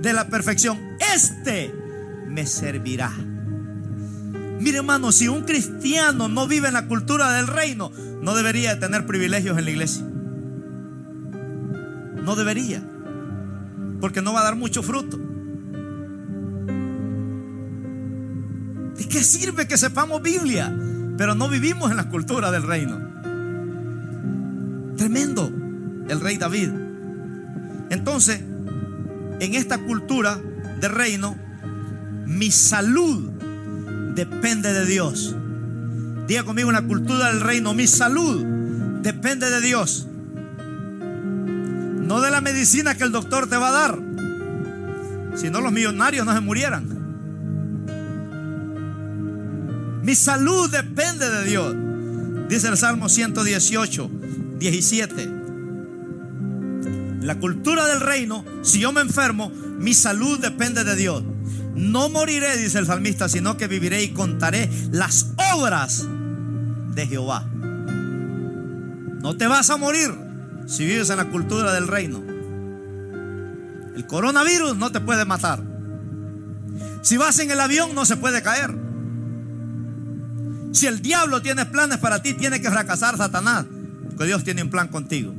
[0.02, 0.78] de la perfección,
[1.14, 1.74] este
[2.28, 3.12] me servirá.
[4.60, 9.06] Mire hermano, si un cristiano no vive en la cultura del reino, no debería tener
[9.06, 10.04] privilegios en la iglesia.
[12.26, 12.82] No debería.
[14.00, 15.16] Porque no va a dar mucho fruto.
[18.96, 20.76] ¿De qué sirve que sepamos Biblia?
[21.16, 22.98] Pero no vivimos en la cultura del reino.
[24.96, 25.52] Tremendo
[26.08, 26.70] el rey David.
[27.90, 28.40] Entonces,
[29.38, 30.40] en esta cultura
[30.80, 31.36] del reino,
[32.26, 33.30] mi salud
[34.16, 35.36] depende de Dios.
[36.26, 38.44] Diga conmigo, una cultura del reino, mi salud
[39.02, 40.05] depende de Dios.
[42.06, 43.98] No de la medicina que el doctor te va a dar.
[45.34, 46.86] Si no, los millonarios no se murieran.
[50.04, 51.74] Mi salud depende de Dios.
[52.48, 54.10] Dice el Salmo 118,
[54.56, 55.30] 17.
[57.22, 61.24] La cultura del reino, si yo me enfermo, mi salud depende de Dios.
[61.74, 66.06] No moriré, dice el salmista, sino que viviré y contaré las obras
[66.94, 67.44] de Jehová.
[69.22, 70.25] No te vas a morir
[70.66, 72.22] si vives en la cultura del reino.
[73.96, 75.62] El coronavirus no te puede matar.
[77.02, 78.74] Si vas en el avión no se puede caer.
[80.72, 83.64] Si el diablo tiene planes para ti, tiene que fracasar Satanás,
[84.08, 85.32] porque Dios tiene un plan contigo.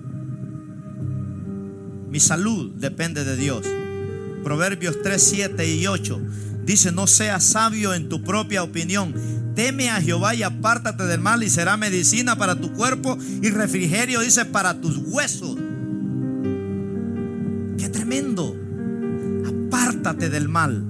[2.10, 3.68] Mi salud depende de Dios.
[4.44, 6.20] Proverbios 3, 7 y 8.
[6.68, 9.16] Dice, no seas sabio en tu propia opinión.
[9.56, 14.20] Teme a Jehová y apártate del mal y será medicina para tu cuerpo y refrigerio,
[14.20, 15.56] dice, para tus huesos.
[17.78, 18.54] Qué tremendo.
[19.48, 20.84] Apártate del mal.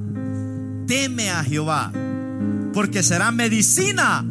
[0.87, 1.91] Teme a Jehová,
[2.73, 4.25] porque será medicina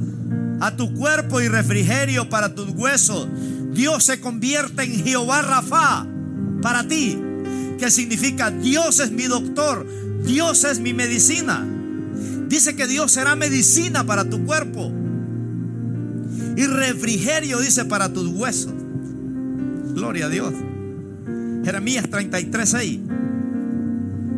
[0.60, 3.28] a tu cuerpo y refrigerio para tus huesos.
[3.70, 6.08] Dios se convierte en Jehová Rafa
[6.60, 7.22] para ti
[7.78, 9.86] que significa Dios es mi doctor,
[10.26, 11.64] Dios es mi medicina.
[12.48, 14.92] Dice que Dios será medicina para tu cuerpo.
[16.56, 18.74] Y refrigerio dice para tus huesos.
[19.94, 20.52] Gloria a Dios.
[21.64, 23.00] Jeremías 33, 6.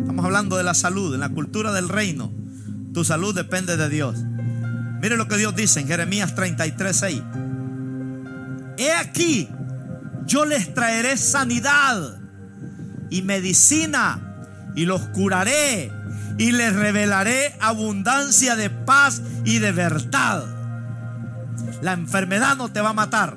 [0.00, 2.32] Estamos hablando de la salud, en la cultura del reino.
[2.92, 4.18] Tu salud depende de Dios.
[5.00, 7.22] Mire lo que Dios dice en Jeremías 33, 6.
[8.76, 9.48] He aquí,
[10.26, 12.20] yo les traeré sanidad
[13.10, 14.27] y medicina
[14.78, 15.90] y los curaré
[16.38, 20.44] y les revelaré abundancia de paz y de verdad.
[21.82, 23.36] La enfermedad no te va a matar.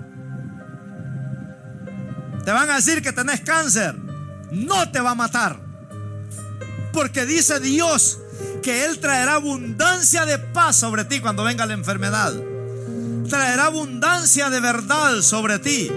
[2.45, 3.95] Te van a decir que tenés cáncer.
[4.51, 5.59] No te va a matar.
[6.93, 8.19] Porque dice Dios
[8.61, 12.33] que Él traerá abundancia de paz sobre ti cuando venga la enfermedad.
[13.27, 15.91] Traerá abundancia de verdad sobre ti.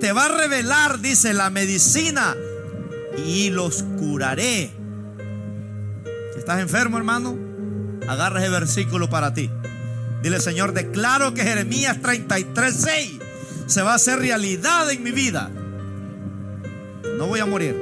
[0.00, 2.34] Te va a revelar, dice, la medicina
[3.24, 4.79] y los curaré.
[6.40, 7.36] Estás enfermo, hermano,
[8.08, 9.50] agarra ese versículo para ti.
[10.22, 13.20] Dile, Señor, declaro que Jeremías 33:6
[13.66, 15.50] se va a hacer realidad en mi vida.
[17.18, 17.76] No voy a morir.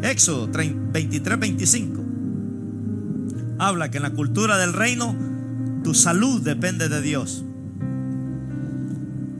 [0.00, 2.02] Éxodo 23:25
[3.58, 5.14] habla que en la cultura del reino
[5.84, 7.44] tu salud depende de Dios.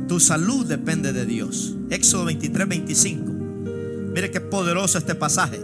[0.06, 1.76] Tu salud depende de Dios.
[1.88, 3.32] Éxodo 23, 25.
[4.12, 5.62] Mire qué poderoso este pasaje.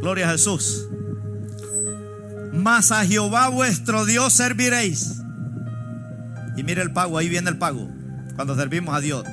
[0.00, 0.88] Gloria a Jesús.
[2.54, 5.20] Mas a Jehová vuestro Dios serviréis.
[6.56, 7.88] Y mire el pago, ahí viene el pago.
[8.36, 9.24] Cuando servimos a Dios.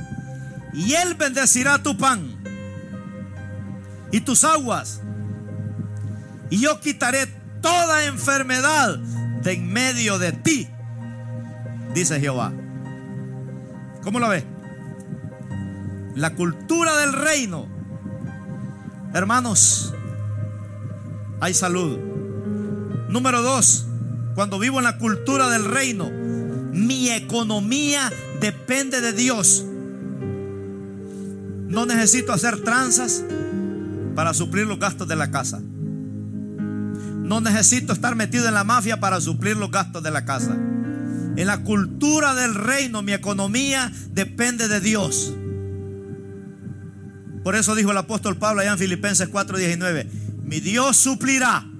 [0.73, 2.41] Y Él bendecirá tu pan
[4.11, 5.01] y tus aguas.
[6.49, 7.27] Y yo quitaré
[7.61, 10.67] toda enfermedad de en medio de ti,
[11.93, 12.51] dice Jehová.
[14.03, 14.45] ¿Cómo lo ve?
[16.15, 17.67] La cultura del reino.
[19.13, 19.93] Hermanos,
[21.39, 21.99] hay salud.
[23.11, 23.85] Número dos,
[24.35, 26.09] cuando vivo en la cultura del reino,
[26.71, 28.09] mi economía
[28.39, 29.65] depende de Dios.
[31.67, 33.25] No necesito hacer tranzas
[34.15, 35.59] para suplir los gastos de la casa.
[35.61, 40.53] No necesito estar metido en la mafia para suplir los gastos de la casa.
[40.53, 45.33] En la cultura del reino mi economía depende de Dios.
[47.43, 50.07] Por eso dijo el apóstol Pablo allá en Filipenses 4:19,
[50.43, 51.70] mi Dios suplirá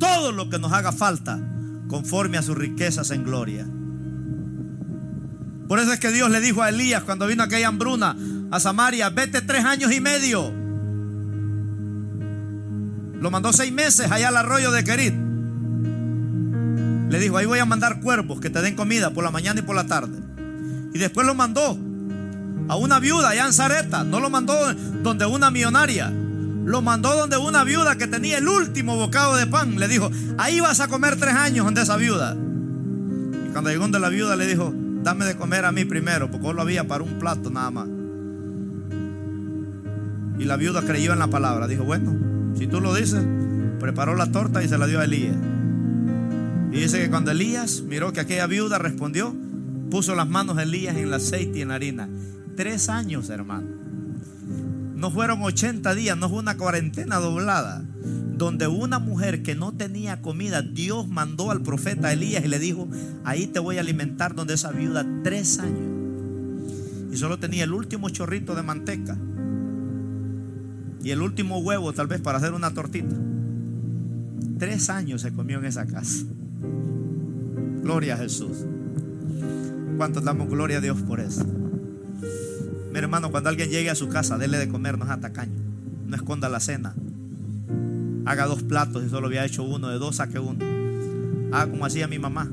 [0.00, 1.38] todo lo que nos haga falta
[1.86, 3.64] conforme a sus riquezas en gloria.
[5.68, 8.16] Por eso es que Dios le dijo a Elías cuando vino aquella hambruna
[8.50, 10.52] a Samaria, vete tres años y medio.
[13.20, 15.14] Lo mandó seis meses allá al arroyo de Querit.
[17.10, 19.62] Le dijo, ahí voy a mandar cuervos que te den comida por la mañana y
[19.62, 20.18] por la tarde.
[20.94, 21.78] Y después lo mandó
[22.68, 24.04] a una viuda allá en Zareta.
[24.04, 24.54] No lo mandó
[25.02, 26.12] donde una millonaria.
[26.70, 29.76] Lo mandó donde una viuda que tenía el último bocado de pan.
[29.80, 30.08] Le dijo,
[30.38, 32.36] ahí vas a comer tres años donde esa viuda.
[32.36, 36.52] Y cuando llegó donde la viuda le dijo, dame de comer a mí primero, porque
[36.52, 37.88] lo había para un plato nada más.
[40.38, 41.66] Y la viuda creyó en la palabra.
[41.66, 42.16] Dijo, bueno,
[42.56, 43.24] si tú lo dices,
[43.80, 45.34] preparó la torta y se la dio a Elías.
[46.70, 49.34] Y dice que cuando Elías miró que aquella viuda respondió,
[49.90, 52.08] puso las manos de Elías en el aceite y en la harina.
[52.54, 53.79] Tres años, hermano.
[55.00, 57.82] No fueron 80 días, no fue una cuarentena doblada.
[58.36, 62.86] Donde una mujer que no tenía comida, Dios mandó al profeta Elías y le dijo,
[63.24, 65.88] ahí te voy a alimentar donde esa viuda tres años.
[67.10, 69.16] Y solo tenía el último chorrito de manteca.
[71.02, 73.16] Y el último huevo tal vez para hacer una tortita.
[74.58, 76.26] Tres años se comió en esa casa.
[77.82, 78.66] Gloria a Jesús.
[79.96, 81.59] ¿Cuánto damos gloria a Dios por eso?
[82.92, 85.52] Mi hermano, cuando alguien llegue a su casa, dele de comer, no es atacaño.
[86.06, 86.94] No esconda la cena.
[88.26, 90.64] Haga dos platos y solo había hecho uno, de dos saque uno.
[91.52, 92.50] Haga como hacía mi mamá.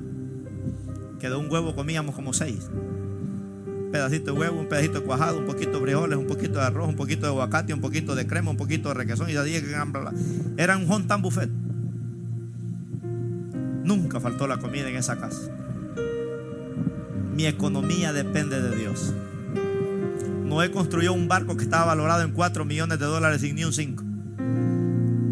[1.20, 2.70] Que de un huevo comíamos como seis.
[2.72, 6.66] Un pedacito de huevo, un pedacito de cuajado, un poquito de frijoles, un poquito de
[6.66, 9.52] arroz, un poquito de aguacate, un poquito de crema, un poquito de requesón y así
[9.52, 9.76] que
[10.58, 11.50] era un hontan buffet.
[13.84, 15.50] Nunca faltó la comida en esa casa.
[17.34, 19.14] Mi economía depende de Dios.
[20.48, 23.74] Noé construyó un barco que estaba valorado en 4 millones de dólares sin ni un
[23.74, 24.04] 5.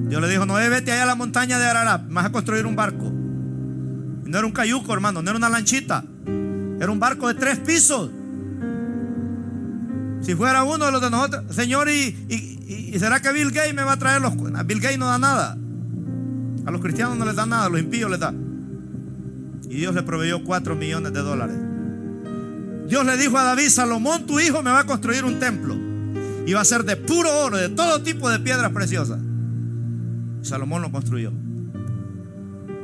[0.09, 2.75] Dios le dijo, Noé, vete allá a la montaña de Ararat, vas a construir un
[2.75, 3.05] barco.
[4.25, 6.03] Y no era un cayuco, hermano, no era una lanchita.
[6.79, 8.11] Era un barco de tres pisos.
[10.21, 13.93] Si fuera uno de los de nosotros, Señor, ¿y, será que Bill Gates me va
[13.93, 14.35] a traer los...
[14.35, 15.57] Bill Gates no da nada.
[16.65, 18.33] A los cristianos no les da nada, a los impíos les da.
[19.69, 21.57] Y Dios le proveyó 4 millones de dólares.
[22.87, 25.75] Dios le dijo a David, Salomón, tu hijo me va a construir un templo.
[26.45, 29.19] Y va a ser de puro oro, de todo tipo de piedras preciosas.
[30.41, 31.31] Salomón lo construyó.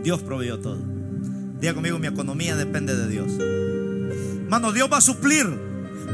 [0.04, 0.80] Dios proveyó todo.
[1.60, 3.32] Diga conmigo, mi economía depende de Dios.
[4.50, 5.48] Mano, Dios va a suplir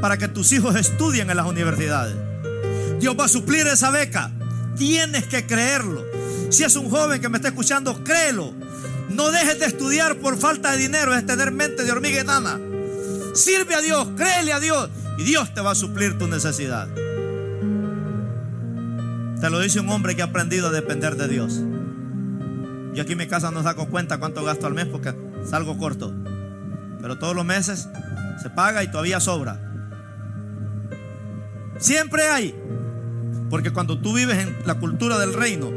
[0.01, 2.15] para que tus hijos estudien en las universidades.
[2.99, 4.31] Dios va a suplir esa beca.
[4.75, 6.03] Tienes que creerlo.
[6.49, 8.53] Si es un joven que me está escuchando, créelo.
[9.09, 12.59] No dejes de estudiar por falta de dinero, es tener mente de hormiga enana.
[13.37, 16.87] Sirve a Dios, créele a Dios y Dios te va a suplir tu necesidad.
[19.39, 21.61] Te lo dice un hombre que ha aprendido a depender de Dios.
[22.95, 25.13] Yo aquí en mi casa no saco cuenta cuánto gasto al mes porque
[25.47, 26.11] salgo corto.
[26.99, 27.87] Pero todos los meses
[28.41, 29.61] se paga y todavía sobra.
[31.77, 32.55] Siempre hay.
[33.51, 35.71] Porque cuando tú vives en la cultura del reino,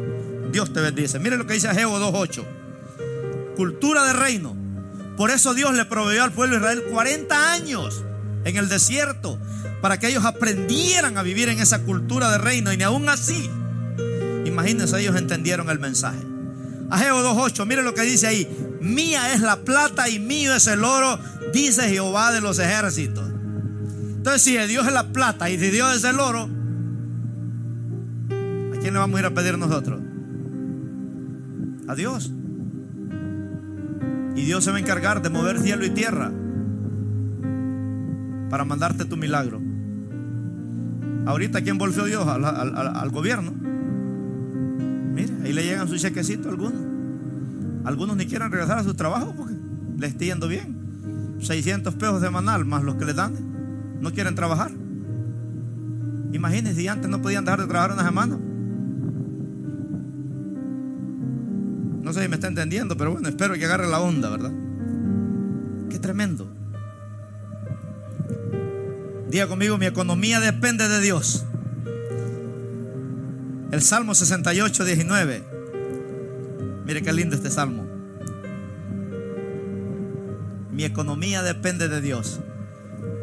[0.51, 1.19] Dios te bendice.
[1.19, 3.55] Mire lo que dice Ageo 2.8.
[3.55, 4.60] Cultura del reino.
[5.21, 8.03] Por eso Dios le proveyó al pueblo de Israel 40 años
[8.47, 9.39] en el desierto
[9.83, 12.73] para que ellos aprendieran a vivir en esa cultura de reino.
[12.73, 13.51] Y ni aún así,
[14.47, 16.21] imagínense, ellos entendieron el mensaje.
[16.89, 18.49] Ageo 2.8, mire lo que dice ahí.
[18.81, 21.19] Mía es la plata y mío es el oro,
[21.53, 23.29] dice Jehová de los ejércitos.
[23.29, 26.45] Entonces, si Dios es la plata y de Dios es el oro,
[28.75, 30.01] ¿a quién le vamos a ir a pedir nosotros?
[31.89, 32.33] A Dios.
[34.37, 36.33] Y Dios se va a encargar de mover cielo y tierra.
[38.49, 39.61] para mandarte tu milagro.
[41.27, 42.27] Ahorita, ¿quién volvió Dios?
[42.27, 43.53] Al, gobierno.
[45.15, 46.81] Mira, ahí le llegan su chequecito a algunos.
[47.85, 49.55] Algunos ni quieren regresar a su trabajo porque
[49.99, 51.37] les está yendo bien.
[51.41, 53.35] 600 pesos de manal más los que les dan.
[54.01, 54.73] No quieren trabajar.
[56.33, 58.39] Imagínense antes no podían dejar de trabajar una semana.
[62.11, 64.51] No sé si me está entendiendo, pero bueno, espero que agarre la onda, ¿verdad?
[65.89, 66.51] Qué tremendo.
[69.29, 71.45] Diga conmigo, mi economía depende de Dios.
[73.71, 75.45] El Salmo 68, 19.
[76.85, 77.87] Mire qué lindo este salmo.
[80.73, 82.41] Mi economía depende de Dios.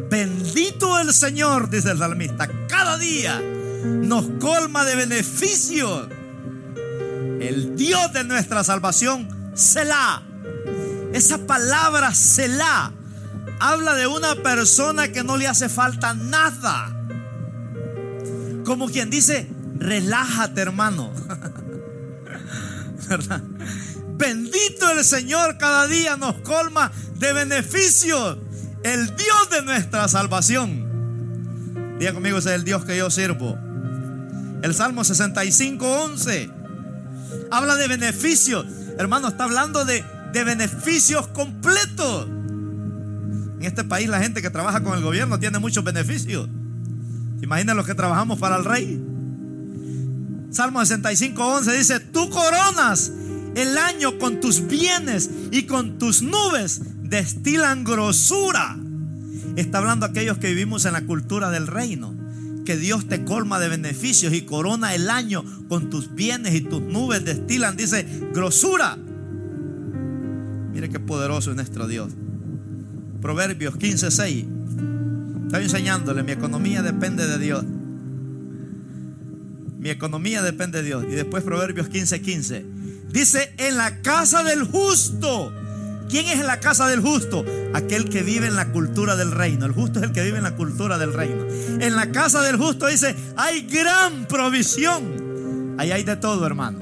[0.10, 2.50] Bendito el Señor, dice el salmista.
[2.70, 3.42] Cada día
[3.84, 6.08] nos colma de beneficios.
[7.40, 10.24] El Dios de nuestra salvación, Selah.
[11.14, 12.92] Esa palabra Selah
[13.60, 16.94] habla de una persona que no le hace falta nada.
[18.66, 21.12] Como quien dice, relájate hermano.
[24.18, 28.40] Bendito el Señor, cada día nos colma de beneficios.
[28.84, 31.98] El Dios de nuestra salvación.
[32.00, 33.58] Diga conmigo, ese es el Dios que yo sirvo.
[34.64, 36.57] El Salmo 65, 11
[37.51, 38.65] habla de beneficios.
[38.97, 40.03] Hermano, está hablando de,
[40.34, 42.28] de beneficios completos.
[43.59, 46.47] En este país la gente que trabaja con el gobierno tiene muchos beneficios.
[47.41, 49.03] Imagina los que trabajamos para el rey.
[50.51, 53.11] Salmo 65, 11 dice, tú coronas
[53.55, 58.78] el año con tus bienes y con tus nubes destilan grosura.
[59.55, 62.16] Está hablando aquellos que vivimos en la cultura del reino.
[62.68, 66.82] Que Dios te colma de beneficios y corona el año con tus bienes y tus
[66.82, 68.97] nubes destilan, dice, grosura.
[70.74, 72.11] Mire qué poderoso es nuestro Dios.
[73.22, 74.45] Proverbios 15:6.
[75.45, 77.63] Estoy enseñándole, mi economía depende de Dios.
[79.80, 81.05] Mi economía depende de Dios.
[81.09, 82.65] Y después Proverbios 15:15.
[83.13, 85.53] Dice, en la casa del justo.
[86.10, 87.43] ¿Quién es en la casa del justo?
[87.74, 89.66] Aquel que vive en la cultura del reino.
[89.66, 91.45] El justo es el que vive en la cultura del reino.
[91.80, 95.76] En la casa del justo dice, hay gran provisión.
[95.78, 96.80] Ahí hay de todo, hermano.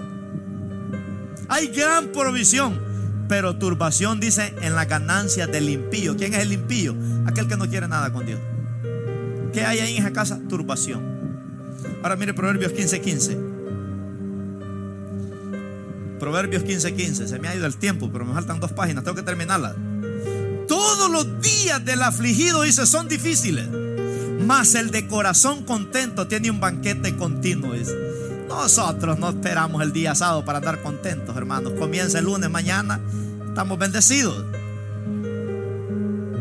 [1.49, 2.79] Hay gran provisión.
[3.27, 6.15] Pero turbación dice en la ganancia del impío.
[6.15, 6.95] ¿Quién es el impío?
[7.25, 8.39] Aquel que no quiere nada con Dios.
[9.51, 10.39] ¿Qué hay ahí en esa casa?
[10.47, 11.01] Turbación.
[12.03, 13.01] Ahora mire Proverbios 15:15.
[13.01, 13.54] 15.
[16.19, 16.95] Proverbios 15:15.
[16.95, 17.27] 15.
[17.27, 19.03] Se me ha ido el tiempo, pero me faltan dos páginas.
[19.03, 19.75] Tengo que terminarla.
[20.67, 23.67] Todos los días del afligido, dice, son difíciles.
[24.45, 27.73] Mas el de corazón contento tiene un banquete continuo.
[27.73, 27.95] Dice.
[28.47, 31.73] Nosotros no esperamos el día sábado para estar contentos, hermanos.
[31.77, 32.99] Comienza el lunes, mañana,
[33.47, 34.45] estamos bendecidos.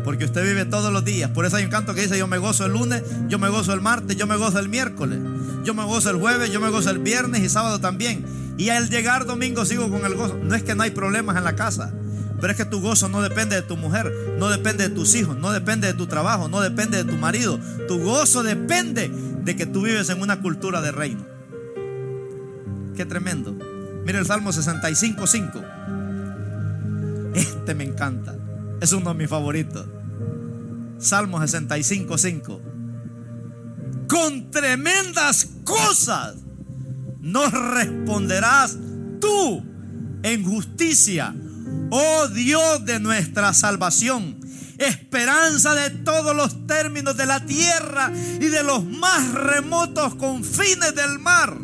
[0.03, 1.31] Porque usted vive todos los días.
[1.31, 3.73] Por eso hay un canto que dice, yo me gozo el lunes, yo me gozo
[3.73, 5.19] el martes, yo me gozo el miércoles,
[5.63, 8.23] yo me gozo el jueves, yo me gozo el viernes y sábado también.
[8.57, 10.37] Y al llegar domingo sigo con el gozo.
[10.41, 11.93] No es que no hay problemas en la casa,
[12.39, 15.37] pero es que tu gozo no depende de tu mujer, no depende de tus hijos,
[15.37, 17.59] no depende de tu trabajo, no depende de tu marido.
[17.87, 21.25] Tu gozo depende de que tú vives en una cultura de reino.
[22.95, 23.53] Qué tremendo.
[24.05, 25.63] Mire el Salmo 65, 5.
[27.33, 28.35] Este me encanta.
[28.79, 29.85] Es uno de mis favoritos.
[30.97, 32.61] Salmo 65, 5.
[34.07, 36.44] Con tremendas cosas
[37.25, 38.77] nos responderás
[39.19, 39.63] tú
[40.21, 41.33] en justicia,
[41.89, 44.37] oh Dios de nuestra salvación,
[44.77, 51.17] esperanza de todos los términos de la tierra y de los más remotos confines del
[51.17, 51.57] mar.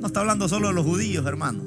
[0.00, 1.64] No está hablando solo de los judíos, hermano.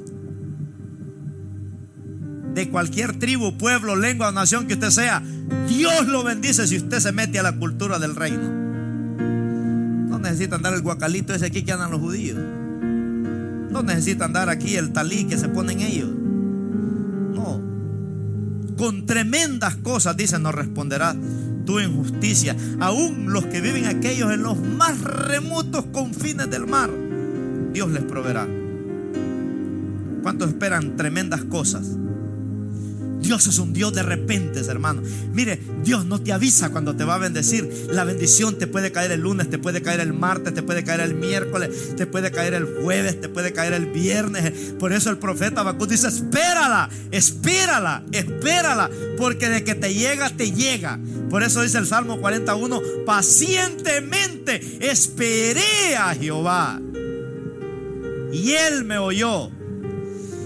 [2.54, 5.22] De cualquier tribu, pueblo, lengua o nación que usted sea,
[5.68, 8.63] Dios lo bendice si usted se mete a la cultura del reino.
[10.24, 12.38] Necesita andar el guacalito ese aquí que andan los judíos.
[13.70, 16.08] No necesita andar aquí el talí que se ponen ellos.
[17.34, 17.60] No.
[18.78, 21.14] Con tremendas cosas, dice, nos responderá
[21.66, 22.56] tu injusticia.
[22.80, 26.90] Aún los que viven aquellos en los más remotos confines del mar
[27.74, 28.46] Dios les proveerá.
[30.22, 31.98] ¿Cuántos esperan tremendas cosas?
[33.24, 35.02] Dios es un Dios de repente, hermano.
[35.32, 37.88] Mire, Dios no te avisa cuando te va a bendecir.
[37.90, 41.00] La bendición te puede caer el lunes, te puede caer el martes, te puede caer
[41.00, 44.74] el miércoles, te puede caer el jueves, te puede caer el viernes.
[44.78, 50.52] Por eso el profeta Habacuc dice: Espérala, espérala, espérala, porque de que te llega, te
[50.52, 51.00] llega.
[51.30, 56.78] Por eso dice el Salmo 41: Pacientemente esperé a Jehová
[58.34, 59.50] y él me oyó.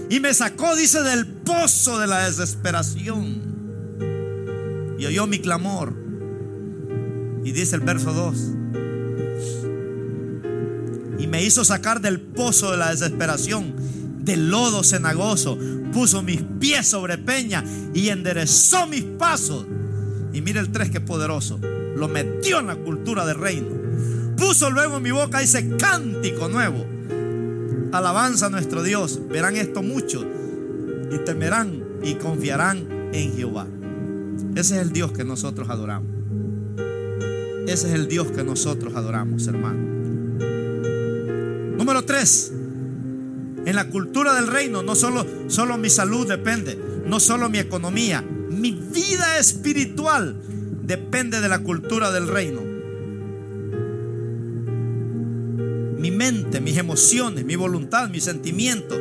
[0.09, 3.41] Y me sacó, dice, del pozo de la desesperación.
[4.99, 5.95] Y oyó mi clamor.
[7.43, 8.37] Y dice el verso 2.
[11.19, 13.73] Y me hizo sacar del pozo de la desesperación,
[14.19, 15.57] del lodo cenagoso.
[15.91, 17.63] Puso mis pies sobre peña
[17.95, 19.65] y enderezó mis pasos.
[20.31, 21.59] Y mire el 3 que poderoso.
[21.95, 23.69] Lo metió en la cultura del reino.
[24.37, 26.85] Puso luego en mi boca ese cántico nuevo.
[27.91, 29.19] Alabanza a nuestro Dios.
[29.29, 30.23] Verán esto mucho
[31.11, 33.67] y temerán y confiarán en Jehová.
[34.55, 36.09] Ese es el Dios que nosotros adoramos.
[37.67, 39.79] Ese es el Dios que nosotros adoramos, hermano.
[41.77, 42.51] Número tres.
[43.65, 48.21] En la cultura del reino no solo, solo mi salud depende, no solo mi economía,
[48.49, 50.41] mi vida espiritual
[50.83, 52.61] depende de la cultura del reino.
[55.99, 58.97] Mi mente, mis emociones, mi voluntad, mis sentimientos.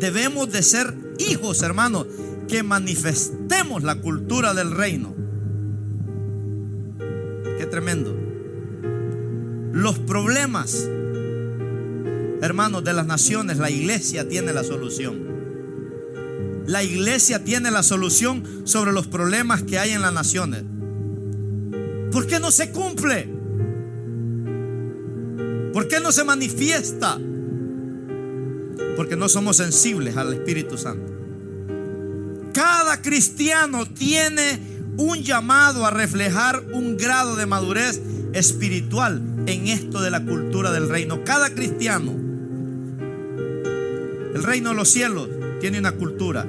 [0.00, 2.06] Debemos de ser hijos, hermanos,
[2.48, 5.14] que manifestemos la cultura del reino.
[7.58, 8.16] Qué tremendo.
[9.72, 10.88] Los problemas,
[12.40, 15.26] hermanos, de las naciones, la iglesia tiene la solución.
[16.66, 20.64] La iglesia tiene la solución sobre los problemas que hay en las naciones.
[22.12, 23.28] ¿Por qué no se cumple?
[25.72, 27.18] ¿Por qué no se manifiesta?
[28.98, 31.12] Porque no somos sensibles al Espíritu Santo.
[32.52, 34.58] Cada cristiano tiene
[34.96, 40.88] un llamado a reflejar un grado de madurez espiritual en esto de la cultura del
[40.88, 41.22] reino.
[41.22, 42.10] Cada cristiano.
[44.34, 45.28] El reino de los cielos
[45.60, 46.44] tiene una cultura.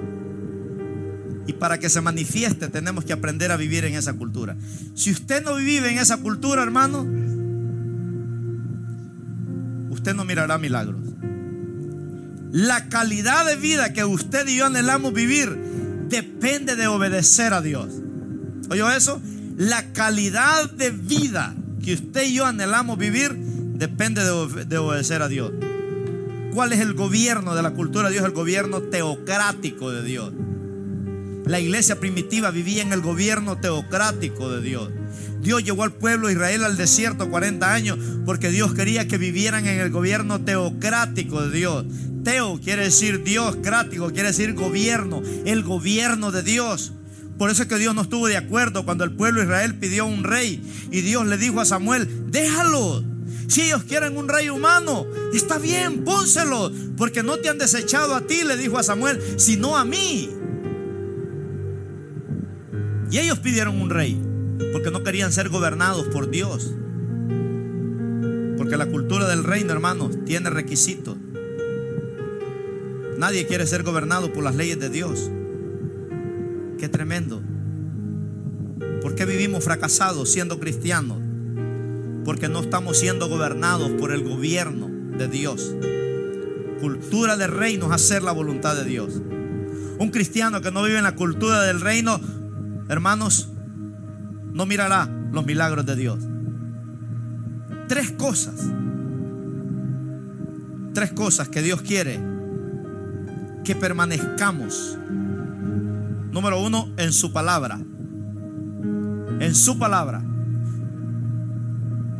[1.45, 4.57] Y para que se manifieste tenemos que aprender a vivir en esa cultura.
[4.95, 7.05] Si usted no vive en esa cultura, hermano,
[9.91, 11.09] usted no mirará milagros.
[12.51, 15.55] La calidad de vida que usted y yo anhelamos vivir
[16.09, 17.87] depende de obedecer a Dios.
[18.69, 19.21] ¿Oyó eso?
[19.55, 25.27] La calidad de vida que usted y yo anhelamos vivir depende de, de, obedecer a
[25.27, 25.51] Dios.
[26.53, 28.25] ¿Cuál es el gobierno de la cultura de Dios?
[28.25, 30.33] El gobierno teocrático de Dios.
[31.45, 34.89] La iglesia primitiva vivía en el gobierno teocrático de Dios.
[35.41, 39.65] Dios llevó al pueblo de Israel al desierto 40 años porque Dios quería que vivieran
[39.65, 41.85] en el gobierno teocrático de Dios.
[42.23, 46.93] Teo quiere decir Dios, crático quiere decir gobierno, el gobierno de Dios.
[47.37, 50.05] Por eso es que Dios no estuvo de acuerdo cuando el pueblo de Israel pidió
[50.05, 50.61] un rey
[50.91, 53.03] y Dios le dijo a Samuel, déjalo.
[53.47, 58.21] Si ellos quieren un rey humano, está bien, pónselo, porque no te han desechado a
[58.21, 60.29] ti, le dijo a Samuel, sino a mí.
[63.09, 64.21] Y ellos pidieron un rey,
[64.71, 66.73] porque no querían ser gobernados por Dios.
[68.57, 71.17] Porque la cultura del reino, hermanos, tiene requisitos.
[73.17, 75.29] Nadie quiere ser gobernado por las leyes de Dios.
[76.77, 77.41] Qué tremendo.
[79.01, 81.17] ¿Por qué vivimos fracasados siendo cristianos?
[82.23, 85.75] Porque no estamos siendo gobernados por el gobierno de Dios.
[86.79, 89.21] Cultura del reino es hacer la voluntad de Dios.
[89.97, 92.21] Un cristiano que no vive en la cultura del reino,
[92.87, 93.48] hermanos,
[94.53, 96.19] no mirará los milagros de Dios.
[97.87, 98.55] Tres cosas.
[100.93, 102.19] Tres cosas que Dios quiere
[103.63, 104.97] que permanezcamos.
[106.31, 107.79] Número uno, en su palabra.
[109.39, 110.23] En su palabra.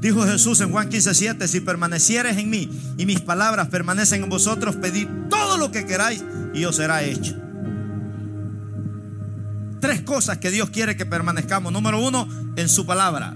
[0.02, 4.30] Dijo Jesús en Juan 15, 7, si permanecieres en mí y mis palabras permanecen en
[4.30, 6.24] vosotros, pedid todo lo que queráis
[6.54, 7.49] y os será hecho.
[9.80, 11.72] Tres cosas que Dios quiere que permanezcamos.
[11.72, 13.36] Número uno, en su palabra.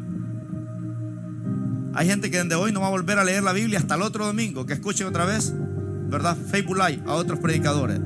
[1.95, 4.01] Hay gente que desde hoy no va a volver a leer la Biblia hasta el
[4.01, 5.53] otro domingo, que escuchen otra vez,
[6.09, 6.35] ¿verdad?
[6.35, 7.99] Facebook Live a otros predicadores.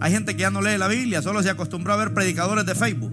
[0.00, 2.74] Hay gente que ya no lee la Biblia, solo se acostumbró a ver predicadores de
[2.76, 3.12] Facebook.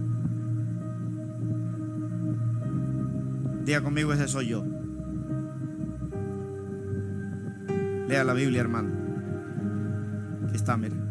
[3.65, 4.63] Diga conmigo, ese soy yo.
[8.07, 8.91] Lea la Biblia, hermano.
[10.47, 11.05] Aquí está, mire.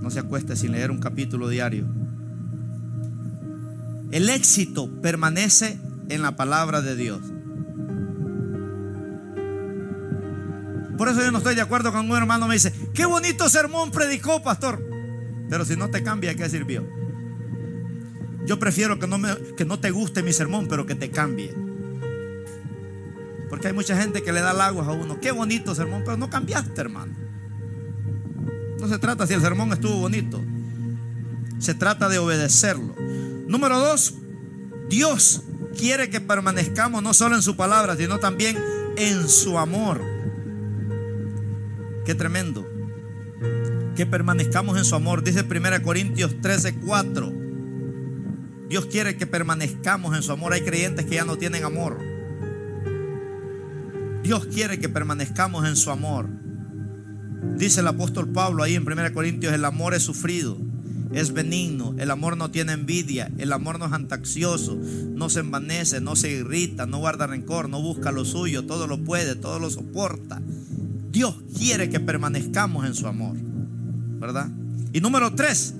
[0.00, 1.86] No se acueste sin leer un capítulo diario.
[4.10, 5.78] El éxito permanece
[6.08, 7.20] en la palabra de Dios.
[10.96, 13.90] Por eso yo no estoy de acuerdo con un hermano me dice, qué bonito sermón
[13.90, 14.82] predicó, pastor.
[15.48, 16.84] Pero si no te cambia, ¿qué sirvió?
[18.46, 19.18] Yo prefiero que no,
[19.56, 21.54] que no te guste mi sermón, pero que te cambie.
[23.48, 25.20] Porque hay mucha gente que le da halagos a uno.
[25.20, 27.27] Qué bonito sermón, pero no cambiaste, hermano.
[28.80, 30.42] No se trata si el sermón estuvo bonito.
[31.58, 32.94] Se trata de obedecerlo.
[33.48, 34.14] Número dos,
[34.88, 35.42] Dios
[35.76, 38.56] quiere que permanezcamos no solo en su palabra, sino también
[38.96, 40.00] en su amor.
[42.04, 42.66] Qué tremendo.
[43.96, 45.24] Que permanezcamos en su amor.
[45.24, 47.32] Dice 1 Corintios 13, 4.
[48.68, 50.52] Dios quiere que permanezcamos en su amor.
[50.52, 51.98] Hay creyentes que ya no tienen amor.
[54.22, 56.28] Dios quiere que permanezcamos en su amor.
[57.56, 60.56] Dice el apóstol Pablo ahí en 1 Corintios, el amor es sufrido,
[61.12, 64.78] es benigno, el amor no tiene envidia, el amor no es antaxioso,
[65.14, 69.02] no se envanece, no se irrita, no guarda rencor, no busca lo suyo, todo lo
[69.04, 70.40] puede, todo lo soporta.
[71.10, 73.36] Dios quiere que permanezcamos en su amor,
[74.20, 74.48] ¿verdad?
[74.92, 75.74] Y número tres,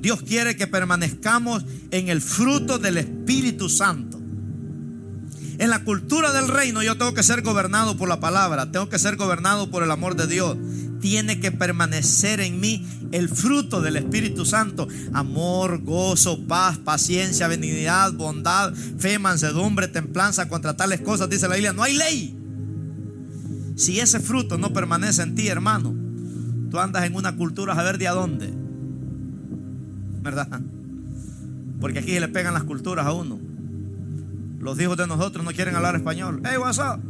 [0.00, 4.21] Dios quiere que permanezcamos en el fruto del Espíritu Santo.
[5.62, 8.98] En la cultura del reino yo tengo que ser gobernado por la palabra, tengo que
[8.98, 10.56] ser gobernado por el amor de Dios.
[11.00, 14.88] Tiene que permanecer en mí el fruto del Espíritu Santo.
[15.12, 20.48] Amor, gozo, paz, paciencia, benignidad, bondad, fe, mansedumbre, templanza.
[20.48, 22.36] Contra tales cosas dice la Biblia, no hay ley.
[23.76, 25.94] Si ese fruto no permanece en ti, hermano,
[26.72, 28.52] tú andas en una cultura a ver de a dónde.
[30.22, 30.60] ¿Verdad?
[31.80, 33.41] Porque aquí se le pegan las culturas a uno.
[34.62, 36.40] Los hijos de nosotros no quieren hablar español.
[36.44, 37.00] Hey, what's up?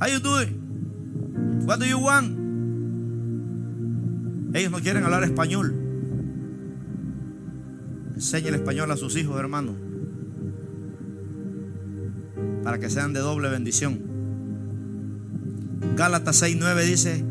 [0.00, 1.64] How you doing?
[1.66, 2.38] What do you want?
[4.54, 5.74] Ellos no quieren hablar español.
[8.14, 9.74] Enseñe el español a sus hijos, hermano.
[12.62, 13.98] Para que sean de doble bendición.
[15.96, 17.24] Gálatas 6:9 dice,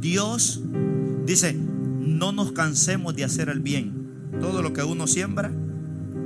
[0.00, 0.60] Dios
[1.24, 4.30] dice, no nos cansemos de hacer el bien.
[4.40, 5.52] Todo lo que uno siembra,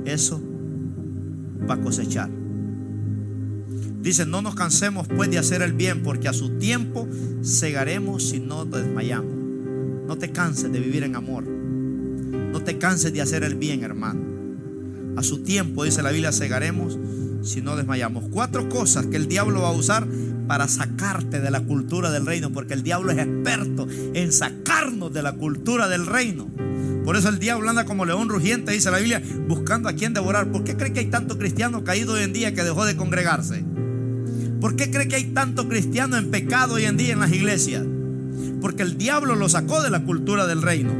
[0.05, 0.41] eso
[1.69, 2.29] va a cosechar.
[4.01, 7.07] Dice, no nos cansemos pues de hacer el bien, porque a su tiempo
[7.41, 9.33] segaremos si no desmayamos.
[10.07, 11.43] No te canses de vivir en amor.
[11.45, 14.21] No te canses de hacer el bien, hermano.
[15.17, 16.97] A su tiempo, dice la Biblia, segaremos
[17.41, 18.25] si no desmayamos.
[18.31, 20.07] Cuatro cosas que el diablo va a usar
[20.47, 25.23] para sacarte de la cultura del reino, porque el diablo es experto en sacarnos de
[25.23, 26.47] la cultura del reino.
[27.07, 30.51] Por eso el diablo anda como león rugiente, dice la Biblia, buscando a quien devorar.
[30.51, 33.63] ¿Por qué cree que hay tanto cristiano caído hoy en día que dejó de congregarse?
[34.59, 37.85] ¿Por qué cree que hay tanto cristiano en pecado hoy en día en las iglesias?
[38.59, 40.91] Porque el diablo lo sacó de la cultura del reino.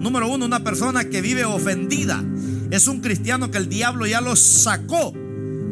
[0.00, 2.24] Número uno, una persona que vive ofendida.
[2.70, 5.12] Es un cristiano que el diablo ya lo sacó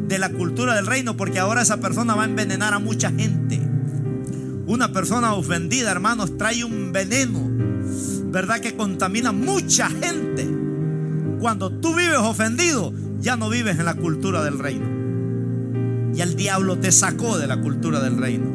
[0.07, 3.59] de la cultura del reino porque ahora esa persona va a envenenar a mucha gente.
[4.67, 7.49] Una persona ofendida, hermanos, trae un veneno,
[8.31, 8.59] ¿verdad?
[8.59, 10.47] Que contamina mucha gente.
[11.39, 14.99] Cuando tú vives ofendido, ya no vives en la cultura del reino.
[16.15, 18.45] Y el diablo te sacó de la cultura del reino.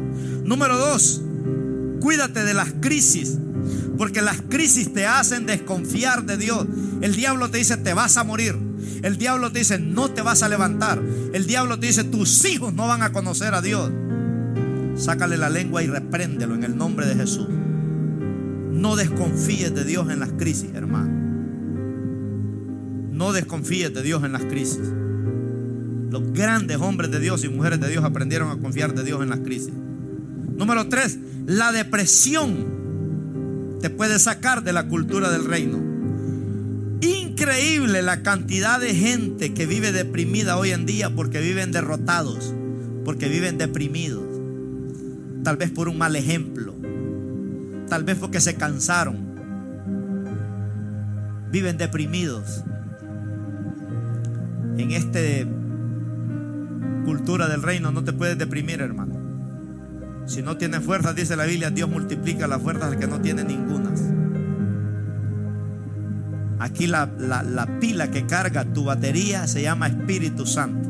[0.43, 1.21] Número dos,
[1.99, 3.37] cuídate de las crisis.
[3.97, 6.67] Porque las crisis te hacen desconfiar de Dios.
[7.01, 8.57] El diablo te dice, te vas a morir.
[9.01, 11.01] El diablo te dice, no te vas a levantar.
[11.33, 13.91] El diablo te dice, tus hijos no van a conocer a Dios.
[14.95, 17.47] Sácale la lengua y repréndelo en el nombre de Jesús.
[18.75, 21.09] No desconfíes de Dios en las crisis, hermano.
[23.11, 24.91] No desconfíes de Dios en las crisis.
[26.11, 29.29] Los grandes hombres de Dios y mujeres de Dios aprendieron a confiar de Dios en
[29.29, 29.71] las crisis.
[30.57, 31.17] Número tres,
[31.47, 35.79] la depresión te puede sacar de la cultura del reino.
[36.99, 42.53] Increíble la cantidad de gente que vive deprimida hoy en día porque viven derrotados,
[43.05, 44.25] porque viven deprimidos.
[45.43, 46.75] Tal vez por un mal ejemplo,
[47.89, 49.35] tal vez porque se cansaron.
[51.51, 52.63] Viven deprimidos.
[54.77, 55.19] En esta
[57.05, 59.15] cultura del reino no te puedes deprimir, hermano.
[60.25, 63.43] Si no tienes fuerzas, dice la Biblia, Dios multiplica las fuerzas al que no tiene
[63.43, 64.01] ningunas.
[66.59, 70.89] Aquí la, la, pila que carga tu batería se llama Espíritu Santo.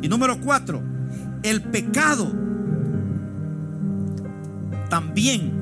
[0.00, 0.82] Y número cuatro,
[1.42, 2.32] el pecado
[4.90, 5.58] también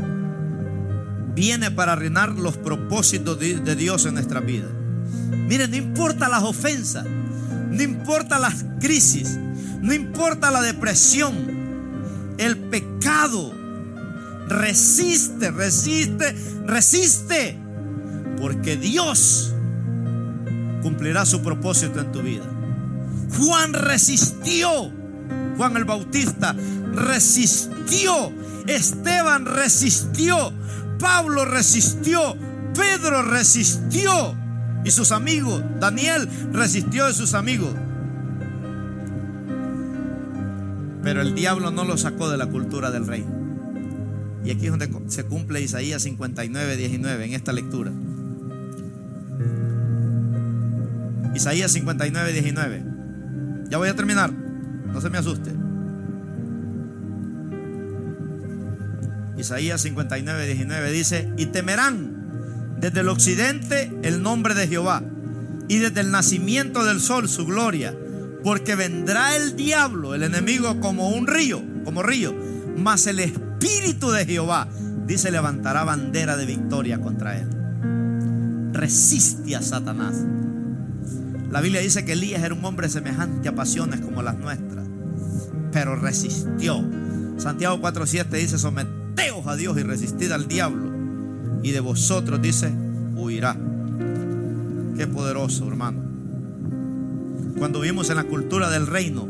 [1.36, 4.66] viene para arruinar los propósitos de, de Dios en nuestra vida.
[5.30, 7.06] Miren, no importa las ofensas,
[7.70, 9.38] no importa las crisis,
[9.80, 11.34] no importa la depresión,
[12.38, 13.54] el pecado
[14.48, 16.34] resiste, resiste,
[16.66, 17.58] resiste.
[18.40, 19.52] Porque Dios
[20.82, 22.44] cumplirá su propósito en tu vida.
[23.36, 24.92] Juan resistió.
[25.56, 26.54] Juan el Bautista
[26.94, 28.32] resistió.
[28.68, 30.52] Esteban resistió.
[31.00, 32.36] Pablo resistió.
[32.74, 34.36] Pedro resistió.
[34.84, 35.62] Y sus amigos.
[35.80, 37.74] Daniel resistió de sus amigos.
[41.02, 43.24] Pero el diablo no lo sacó de la cultura del rey.
[44.44, 47.90] Y aquí es donde se cumple Isaías 59, 19 en esta lectura.
[51.34, 52.84] Isaías 59, 19.
[53.70, 54.32] Ya voy a terminar.
[54.32, 55.67] No se me asuste.
[59.38, 65.02] Isaías 59, 19 dice, y temerán Desde el occidente el nombre de Jehová
[65.68, 67.94] y desde el nacimiento del sol su gloria.
[68.42, 72.34] Porque vendrá el diablo, el enemigo, como un río, como río.
[72.76, 74.68] Mas el espíritu de Jehová,
[75.06, 77.48] dice, levantará bandera de victoria contra él.
[78.72, 80.24] Resiste a Satanás.
[81.50, 84.86] La Biblia dice que Elías era un hombre semejante a pasiones como las nuestras,
[85.72, 86.84] pero resistió.
[87.38, 88.58] Santiago 4:7 dice,
[89.46, 90.92] a Dios y resistid al diablo,
[91.62, 92.72] y de vosotros dice,
[93.16, 93.56] huirá.
[94.96, 96.02] Qué poderoso, hermano.
[97.58, 99.26] Cuando vivimos en la cultura del reino,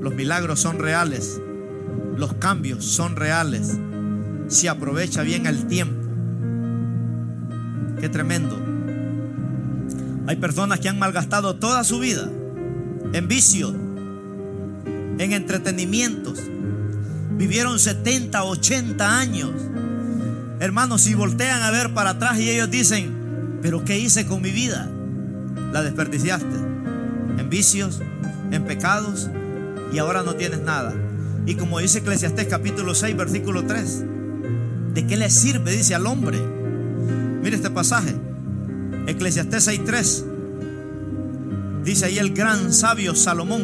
[0.00, 1.40] los milagros son reales,
[2.16, 3.78] los cambios son reales,
[4.48, 6.08] se aprovecha bien el tiempo.
[8.00, 8.58] Qué tremendo.
[10.26, 12.28] Hay personas que han malgastado toda su vida
[13.12, 13.72] en vicio,
[15.18, 16.40] en entretenimientos.
[17.36, 19.50] Vivieron 70, 80 años.
[20.60, 24.50] Hermanos, si voltean a ver para atrás y ellos dicen, pero ¿qué hice con mi
[24.50, 24.88] vida?
[25.72, 26.56] La desperdiciaste
[27.38, 28.00] en vicios,
[28.50, 29.30] en pecados
[29.92, 30.94] y ahora no tienes nada.
[31.46, 34.04] Y como dice Eclesiastés capítulo 6, versículo 3,
[34.94, 35.72] ¿de qué le sirve?
[35.72, 36.38] Dice al hombre.
[37.42, 38.14] Mire este pasaje.
[39.06, 40.24] Eclesiastés 6.3.
[41.84, 43.62] Dice ahí el gran sabio Salomón,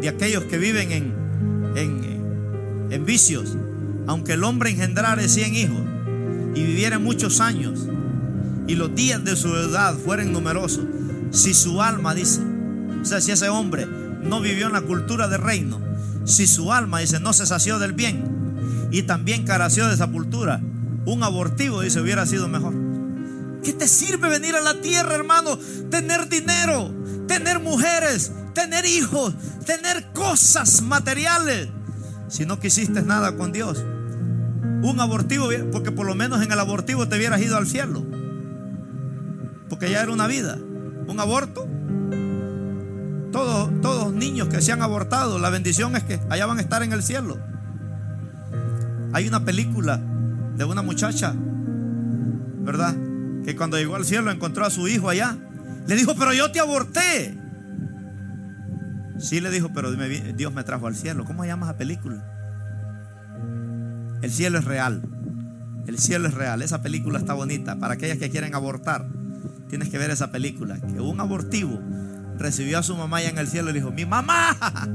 [0.00, 1.12] de aquellos que viven en,
[1.76, 2.13] en,
[2.94, 3.56] en vicios,
[4.06, 5.80] aunque el hombre engendrare cien hijos
[6.54, 7.88] y viviera muchos años,
[8.66, 10.84] y los días de su edad fueren numerosos,
[11.30, 12.40] si su alma dice,
[13.02, 13.86] o sea, si ese hombre
[14.22, 15.80] no vivió en la cultura del reino,
[16.24, 20.62] si su alma dice no se sació del bien y también caració de sepultura,
[21.04, 22.74] un abortivo dice hubiera sido mejor.
[23.62, 25.58] ¿Qué te sirve venir a la tierra, hermano?
[25.90, 26.94] Tener dinero,
[27.26, 29.34] tener mujeres, tener hijos,
[29.66, 31.68] tener cosas materiales.
[32.34, 33.84] Si no quisiste nada con Dios.
[34.82, 38.04] Un abortivo, porque por lo menos en el abortivo te hubieras ido al cielo.
[39.68, 40.58] Porque ya era una vida.
[41.06, 41.68] Un aborto.
[43.30, 46.82] Todos, todos niños que se han abortado, la bendición es que allá van a estar
[46.82, 47.38] en el cielo.
[49.12, 50.02] Hay una película
[50.56, 52.96] de una muchacha, ¿verdad?
[53.44, 55.36] que cuando llegó al cielo encontró a su hijo allá.
[55.86, 57.38] Le dijo, pero yo te aborté.
[59.18, 61.24] Sí le dijo, pero Dios me trajo al cielo.
[61.24, 62.24] ¿Cómo se llama esa película?
[64.22, 65.02] El cielo es real.
[65.86, 66.62] El cielo es real.
[66.62, 67.78] Esa película está bonita.
[67.78, 69.06] Para aquellas que quieren abortar,
[69.68, 70.80] tienes que ver esa película.
[70.80, 71.80] Que un abortivo
[72.38, 74.56] recibió a su mamá allá en el cielo y le dijo, mi mamá.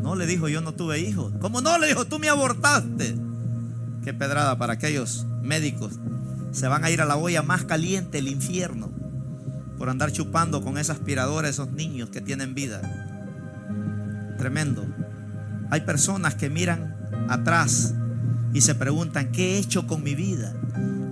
[0.00, 1.34] No le dijo, yo no tuve hijos.
[1.40, 1.76] ¿Cómo no?
[1.76, 3.16] Le dijo, tú me abortaste.
[4.02, 6.00] Qué pedrada para aquellos médicos
[6.52, 8.90] se van a ir a la olla más caliente, el infierno,
[9.78, 13.09] por andar chupando con esa aspiradora esos niños que tienen vida.
[14.40, 14.86] Tremendo.
[15.70, 16.96] Hay personas que miran
[17.28, 17.92] atrás
[18.54, 20.54] y se preguntan, ¿qué he hecho con mi vida?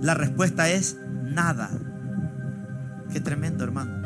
[0.01, 1.69] La respuesta es nada.
[3.13, 4.01] Qué tremendo, hermano.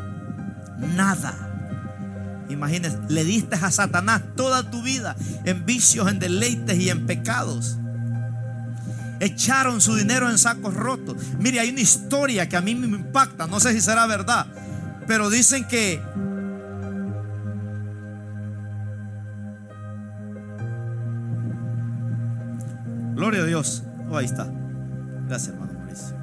[0.94, 2.44] Nada.
[2.50, 5.16] Imagínense, le diste a Satanás toda tu vida
[5.46, 7.78] en vicios, en deleites y en pecados
[9.20, 11.16] echaron su dinero en sacos rotos.
[11.38, 14.46] Mire, hay una historia que a mí me impacta, no sé si será verdad,
[15.06, 16.02] pero dicen que
[24.14, 24.46] Oh, ahí está.
[25.26, 26.16] Gracias, hermano Mauricio.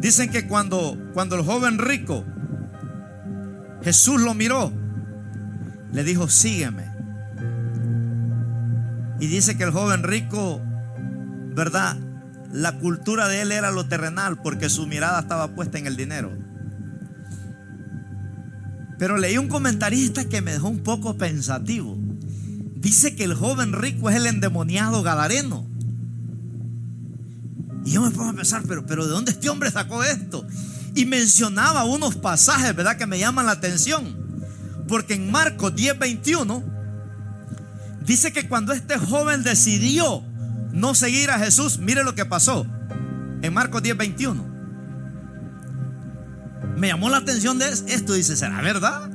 [0.00, 2.24] Dicen que cuando, cuando el joven rico,
[3.82, 4.72] Jesús lo miró,
[5.92, 6.84] le dijo, sígueme.
[9.20, 10.62] Y dice que el joven rico
[11.54, 11.96] ¿verdad?
[12.52, 16.32] La cultura de él era lo terrenal porque su mirada estaba puesta en el dinero.
[18.98, 21.96] Pero leí un comentarista que me dejó un poco pensativo.
[22.76, 25.66] Dice que el joven rico es el endemoniado gadareno.
[27.84, 30.46] Y yo me pongo a pensar, pero, pero ¿de dónde este hombre sacó esto?
[30.94, 32.96] Y mencionaba unos pasajes, ¿verdad?
[32.96, 34.16] Que me llaman la atención.
[34.88, 36.62] Porque en Marcos 10:21
[38.04, 40.22] dice que cuando este joven decidió
[40.72, 42.66] no seguir a Jesús, mire lo que pasó
[43.42, 44.54] en Marcos 10, 21.
[46.76, 48.14] Me llamó la atención de esto.
[48.14, 49.10] Dice, ¿será verdad?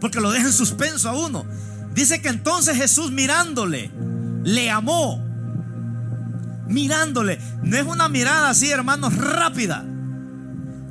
[0.00, 1.46] Porque lo deja en suspenso a uno.
[1.94, 3.90] Dice que entonces Jesús mirándole,
[4.44, 5.24] le amó.
[6.66, 7.38] Mirándole.
[7.62, 9.84] No es una mirada así, hermanos, rápida.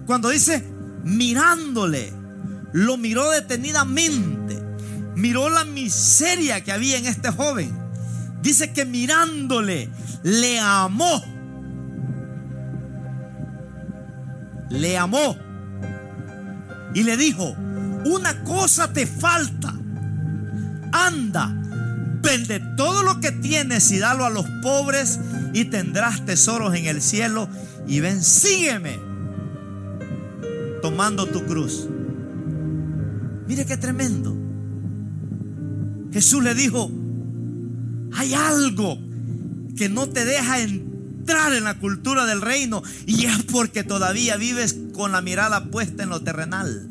[0.05, 0.67] Cuando dice
[1.03, 2.13] mirándole,
[2.73, 4.61] lo miró detenidamente.
[5.15, 7.71] Miró la miseria que había en este joven.
[8.41, 9.89] Dice que mirándole,
[10.23, 11.23] le amó.
[14.69, 15.37] Le amó.
[16.93, 17.55] Y le dijo,
[18.05, 19.73] una cosa te falta.
[20.91, 21.60] Anda,
[22.21, 25.19] vende todo lo que tienes y dalo a los pobres
[25.53, 27.49] y tendrás tesoros en el cielo.
[27.87, 28.99] Y ven, sígueme.
[30.81, 31.87] tomando tu cruz.
[33.47, 34.35] Mire qué tremendo.
[36.11, 36.91] Jesús le dijo,
[38.13, 38.97] hay algo
[39.77, 44.75] que no te deja entrar en la cultura del reino y es porque todavía vives
[44.93, 46.90] con la mirada puesta en lo terrenal.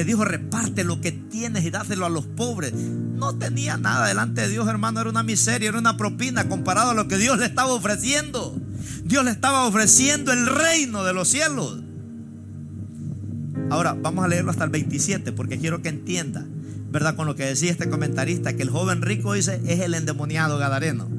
[0.00, 2.72] Le dijo, reparte lo que tienes y dáselo a los pobres.
[2.72, 4.98] No tenía nada delante de Dios, hermano.
[4.98, 8.58] Era una miseria, era una propina comparado a lo que Dios le estaba ofreciendo.
[9.04, 11.80] Dios le estaba ofreciendo el reino de los cielos.
[13.68, 16.46] Ahora, vamos a leerlo hasta el 27 porque quiero que entienda,
[16.90, 17.14] ¿verdad?
[17.14, 21.10] Con lo que decía este comentarista, que el joven rico dice es el endemoniado gadareno.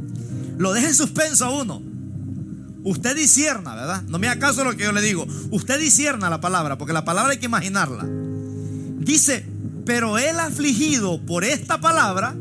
[0.58, 1.84] Lo deja en suspenso a uno.
[2.84, 4.02] Usted disierna, ¿verdad?
[4.08, 5.28] No me haga caso lo que yo le digo.
[5.52, 8.08] Usted disierna la palabra, porque la palabra hay que imaginarla.
[9.02, 9.46] Dice,
[9.86, 12.36] pero él afligido por esta palabra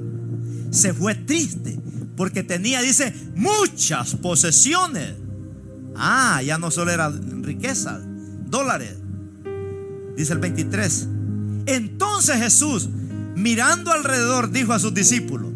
[0.71, 1.81] se fue triste,
[2.17, 5.15] porque tenía, dice, muchas posesiones.
[5.97, 8.01] Ah, ya no solo era riqueza,
[8.47, 8.97] dólares.
[10.17, 11.09] Dice el 23.
[11.67, 12.89] Entonces Jesús,
[13.35, 15.51] mirando alrededor, dijo a sus discípulos,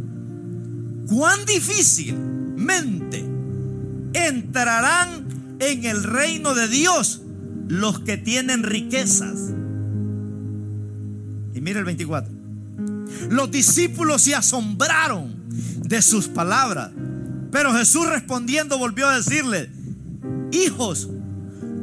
[1.07, 3.25] cuán difícilmente
[4.15, 5.27] entrarán
[5.61, 7.21] en el reino de Dios
[7.69, 9.53] los que tienen riquezas.
[11.55, 12.33] Y mire el 24.
[13.31, 15.45] Los discípulos se asombraron
[15.83, 16.91] de sus palabras.
[17.51, 19.71] Pero Jesús respondiendo volvió a decirle,
[20.51, 21.09] hijos,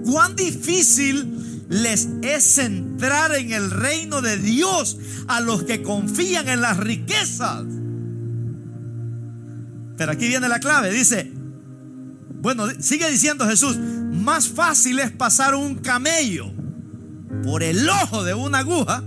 [0.04, 4.98] cuán difícil les es entrar en el reino de Dios
[5.28, 7.64] a los que confían en las riquezas.
[9.96, 11.32] Pero aquí viene la clave, dice,
[12.42, 16.52] bueno, sigue diciendo Jesús, más fácil es pasar un camello
[17.44, 19.04] por el ojo de una aguja.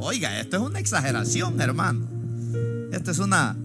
[0.00, 2.06] Oiga, esto es una exageración, hermano.
[2.92, 3.56] Esto es una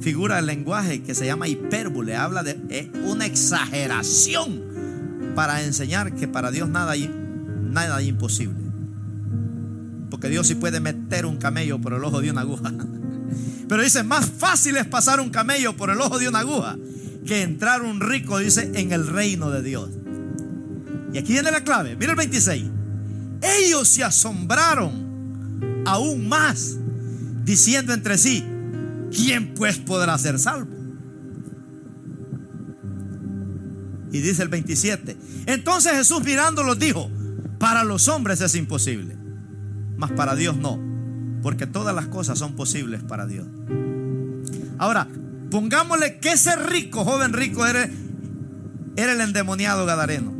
[0.00, 4.62] figura del lenguaje que se llama hipérbole, habla de una exageración
[5.34, 6.94] para enseñar que para Dios nada
[7.60, 8.62] nada es imposible.
[10.10, 12.72] Porque Dios sí puede meter un camello por el ojo de una aguja.
[13.68, 16.76] Pero dice, más fácil es pasar un camello por el ojo de una aguja
[17.26, 19.90] que entrar un rico, dice, en el reino de Dios.
[21.12, 21.96] Y aquí viene la clave.
[21.96, 22.64] Mira el 26.
[23.42, 25.11] Ellos se asombraron
[25.84, 26.76] aún más,
[27.44, 28.44] diciendo entre sí,
[29.10, 30.70] ¿quién pues podrá ser salvo?
[34.12, 35.16] Y dice el 27.
[35.46, 37.10] Entonces Jesús mirándolos dijo,
[37.58, 39.16] para los hombres es imposible,
[39.96, 40.78] mas para Dios no,
[41.42, 43.46] porque todas las cosas son posibles para Dios.
[44.78, 45.08] Ahora,
[45.50, 47.88] pongámosle que ese rico, joven rico, era,
[48.96, 50.32] era el endemoniado Gadareno.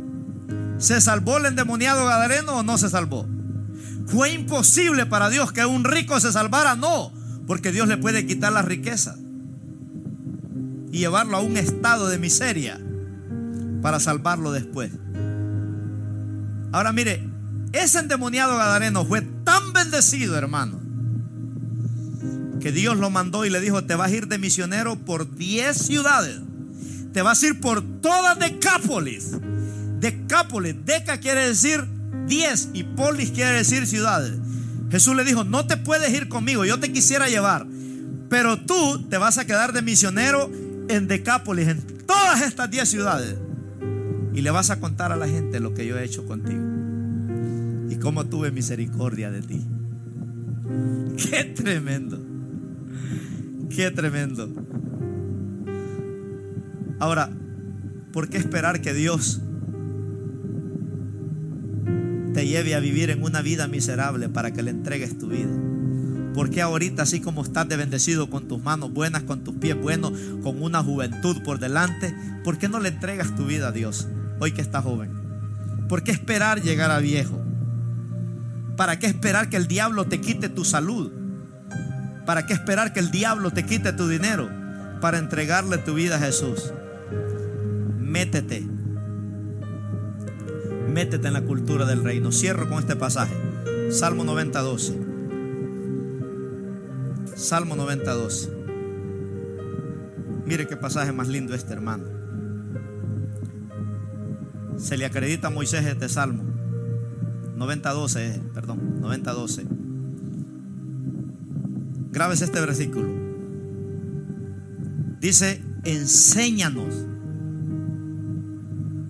[0.77, 3.25] ¿Se salvó el endemoniado Gadareno o no se salvó?
[4.07, 6.75] ¿Fue imposible para Dios que un rico se salvara?
[6.75, 7.11] No,
[7.47, 9.15] porque Dios le puede quitar la riqueza
[10.91, 12.79] y llevarlo a un estado de miseria
[13.81, 14.91] para salvarlo después.
[16.71, 17.27] Ahora mire,
[17.71, 20.79] ese endemoniado Gadareno fue tan bendecido, hermano,
[22.61, 25.75] que Dios lo mandó y le dijo, te vas a ir de misionero por 10
[25.75, 26.39] ciudades.
[27.11, 29.31] Te vas a ir por toda Decápolis.
[29.99, 31.92] Decápolis, Deca quiere decir
[32.27, 34.33] 10 y Polis quiere decir ciudades.
[34.89, 37.65] Jesús le dijo, no te puedes ir conmigo, yo te quisiera llevar,
[38.29, 40.51] pero tú te vas a quedar de misionero
[40.87, 43.35] en Decápolis, en todas estas 10 ciudades.
[44.33, 46.61] Y le vas a contar a la gente lo que yo he hecho contigo.
[47.89, 49.61] Y cómo tuve misericordia de ti.
[51.17, 52.19] Qué tremendo.
[53.69, 54.49] Qué tremendo.
[56.99, 57.29] Ahora,
[58.11, 59.41] ¿por qué esperar que Dios
[62.33, 65.51] te lleve a vivir en una vida miserable para que le entregues tu vida?
[66.33, 69.79] ¿Por qué ahorita, así como estás de bendecido con tus manos buenas, con tus pies
[69.79, 74.07] buenos, con una juventud por delante, ¿por qué no le entregas tu vida a Dios?
[74.43, 75.11] hoy que está joven?
[75.87, 77.41] ¿Por qué esperar llegar a viejo?
[78.75, 81.11] ¿Para qué esperar que el diablo te quite tu salud?
[82.25, 84.49] ¿Para qué esperar que el diablo te quite tu dinero?
[85.01, 86.73] Para entregarle tu vida a Jesús.
[87.99, 88.72] Métete.
[90.89, 92.31] Métete en la cultura del reino.
[92.31, 93.35] Cierro con este pasaje.
[93.91, 94.99] Salmo 90, 12.
[97.35, 98.51] Salmo 90, 12.
[100.45, 102.23] Mire qué pasaje más lindo este, hermano
[104.77, 106.43] se le acredita a Moisés este salmo.
[107.57, 109.65] 90-12, perdón, 90-12.
[112.11, 113.07] Grábese este versículo.
[115.19, 116.93] Dice, enséñanos.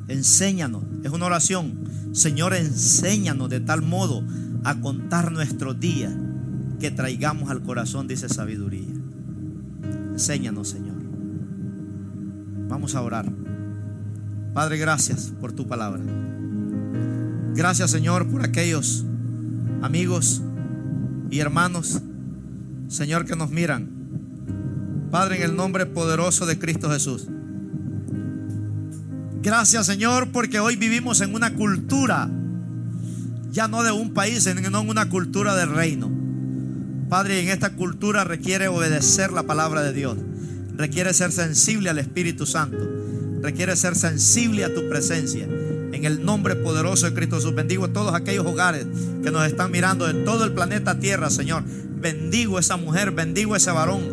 [0.08, 0.84] Enséñanos.
[1.04, 1.84] Es una oración.
[2.12, 4.24] Señor, enséñanos de tal modo
[4.64, 6.14] a contar nuestros días
[6.80, 8.88] que traigamos al corazón, dice sabiduría.
[10.12, 10.97] Enséñanos, Señor.
[12.68, 13.32] Vamos a orar.
[14.54, 16.01] Padre, gracias por tu palabra.
[17.56, 19.06] Gracias Señor por aquellos
[19.84, 20.41] amigos
[21.30, 22.01] y hermanos,
[22.88, 23.89] Señor, que nos miran.
[25.12, 27.28] Padre, en el nombre poderoso de Cristo Jesús.
[29.44, 32.30] Gracias Señor porque hoy vivimos en una cultura,
[33.52, 36.10] ya no de un país, sino en una cultura del reino.
[37.10, 40.18] Padre, en esta cultura requiere obedecer la palabra de Dios,
[40.78, 42.89] requiere ser sensible al Espíritu Santo,
[43.41, 45.44] requiere ser sensible a tu presencia.
[45.44, 48.88] En el nombre poderoso de Cristo Jesús, bendigo a todos aquellos hogares
[49.24, 51.66] que nos están mirando de todo el planeta Tierra, Señor.
[52.00, 54.04] Bendigo a esa mujer, bendigo a ese varón,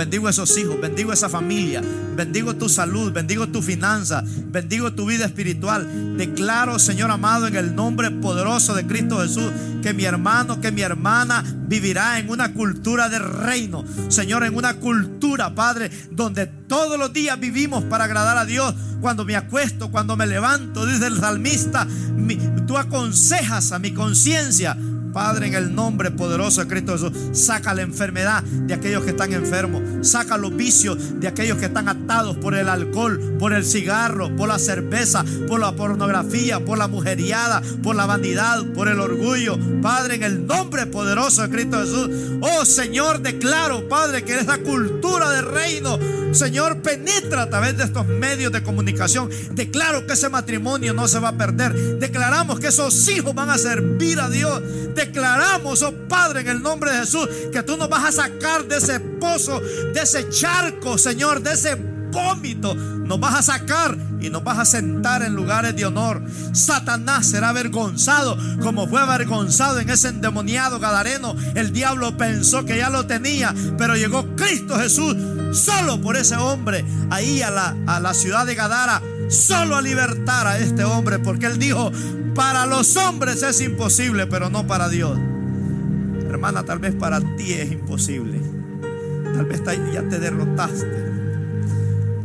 [0.00, 1.82] bendigo a esos hijos, bendigo a esa familia,
[2.16, 6.16] bendigo tu salud, bendigo tu finanza, bendigo tu vida espiritual.
[6.16, 10.80] Declaro, Señor amado, en el nombre poderoso de Cristo Jesús, que mi hermano, que mi
[10.80, 13.84] hermana vivirá en una cultura de reino.
[14.08, 18.74] Señor, en una cultura, Padre, donde todos los días vivimos para agradar a Dios.
[19.02, 21.86] Cuando me acuesto, cuando me levanto, dice el salmista,
[22.66, 24.78] tú aconsejas a mi conciencia
[25.12, 29.32] Padre, en el nombre poderoso de Cristo Jesús, saca la enfermedad de aquellos que están
[29.32, 30.06] enfermos.
[30.06, 34.48] Saca los vicios de aquellos que están atados por el alcohol, por el cigarro, por
[34.48, 39.58] la cerveza, por la pornografía, por la mujeriada, por la vanidad, por el orgullo.
[39.82, 42.10] Padre, en el nombre poderoso de Cristo Jesús.
[42.40, 45.98] Oh Señor, declaro, Padre, que esa cultura del reino,
[46.32, 49.28] Señor, penetra a través de estos medios de comunicación.
[49.52, 51.98] Declaro que ese matrimonio no se va a perder.
[51.98, 54.62] Declaramos que esos hijos van a servir a Dios
[55.06, 58.76] declaramos, oh Padre, en el nombre de Jesús, que tú nos vas a sacar de
[58.76, 62.74] ese pozo, de ese charco, Señor, de ese vómito.
[62.74, 66.22] Nos vas a sacar y nos vas a sentar en lugares de honor.
[66.52, 71.34] Satanás será avergonzado como fue avergonzado en ese endemoniado gadareno.
[71.54, 75.16] El diablo pensó que ya lo tenía, pero llegó Cristo Jesús
[75.52, 80.46] solo por ese hombre ahí a la, a la ciudad de Gadara, solo a libertar
[80.46, 81.90] a este hombre, porque él dijo,
[82.34, 85.18] para los hombres es imposible, pero no para Dios.
[86.28, 88.40] Hermana, tal vez para ti es imposible.
[89.34, 89.62] Tal vez
[89.92, 91.10] ya te derrotaste.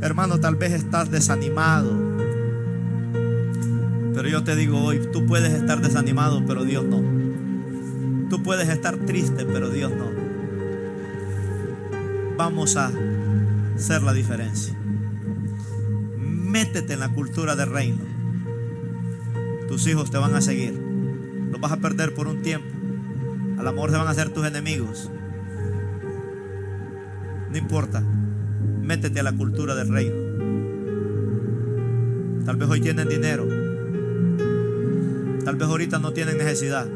[0.02, 1.92] Hermano, tal vez estás desanimado.
[4.14, 7.02] Pero yo te digo hoy, tú puedes estar desanimado, pero Dios no.
[8.30, 10.10] Tú puedes estar triste, pero Dios no.
[12.38, 12.92] Vamos a
[13.76, 14.76] hacer la diferencia.
[16.18, 18.15] Métete en la cultura del reino.
[19.68, 20.74] Tus hijos te van a seguir.
[21.52, 22.68] Los vas a perder por un tiempo.
[23.58, 25.10] Al amor se van a hacer tus enemigos.
[27.52, 28.04] No importa.
[28.82, 30.16] Métete a la cultura del reino.
[32.46, 33.48] Tal vez hoy tienen dinero.
[35.44, 36.88] Tal vez ahorita no tienen necesidad.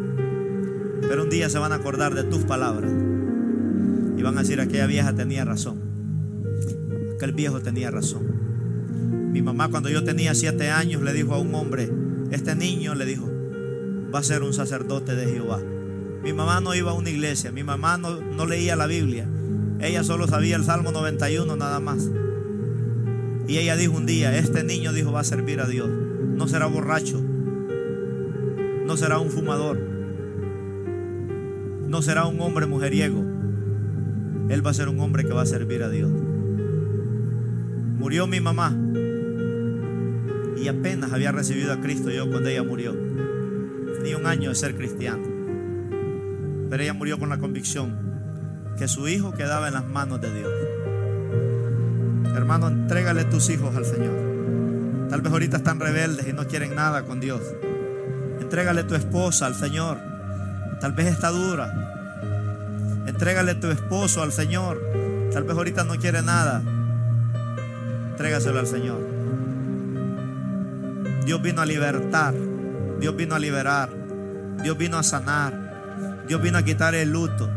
[1.01, 2.91] Pero un día se van a acordar de tus palabras.
[4.15, 5.79] Y van a decir, aquella vieja tenía razón.
[7.15, 9.31] Aquel viejo tenía razón.
[9.31, 11.89] Mi mamá cuando yo tenía siete años le dijo a un hombre,
[12.31, 13.29] este niño le dijo,
[14.13, 15.59] va a ser un sacerdote de Jehová.
[16.23, 19.27] Mi mamá no iba a una iglesia, mi mamá no, no leía la Biblia,
[19.79, 22.09] ella solo sabía el Salmo 91 nada más.
[23.47, 26.65] Y ella dijo un día, este niño dijo va a servir a Dios, no será
[26.67, 27.19] borracho,
[28.85, 29.79] no será un fumador,
[31.87, 33.23] no será un hombre mujeriego,
[34.49, 36.11] él va a ser un hombre que va a servir a Dios.
[37.97, 38.77] Murió mi mamá
[40.61, 42.95] y apenas había recibido a Cristo yo cuando ella murió.
[43.97, 45.23] Tenía un año de ser cristiano.
[46.69, 48.09] Pero ella murió con la convicción
[48.77, 50.51] que su hijo quedaba en las manos de Dios.
[52.35, 55.07] Hermano, entrégale tus hijos al Señor.
[55.09, 57.41] Tal vez ahorita están rebeldes y no quieren nada con Dios.
[58.39, 59.97] Entrégale tu esposa al Señor.
[60.79, 61.73] Tal vez está dura.
[63.05, 64.81] Entrégale tu esposo al Señor.
[65.33, 66.61] Tal vez ahorita no quiere nada.
[68.11, 68.99] Entrégaselo al Señor.
[71.29, 72.33] Dios vino a libertar.
[72.99, 73.91] Dios vino a liberar.
[74.63, 76.25] Dios vino a sanar.
[76.27, 77.47] Dios vino a quitar el luto.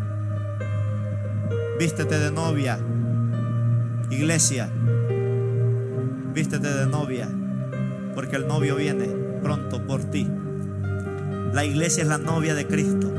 [1.78, 2.78] Vístete de novia.
[4.10, 4.68] Iglesia.
[6.34, 7.30] Vístete de novia.
[8.14, 9.06] Porque el novio viene
[9.42, 10.28] pronto por ti.
[11.54, 13.10] La iglesia es la novia de Cristo.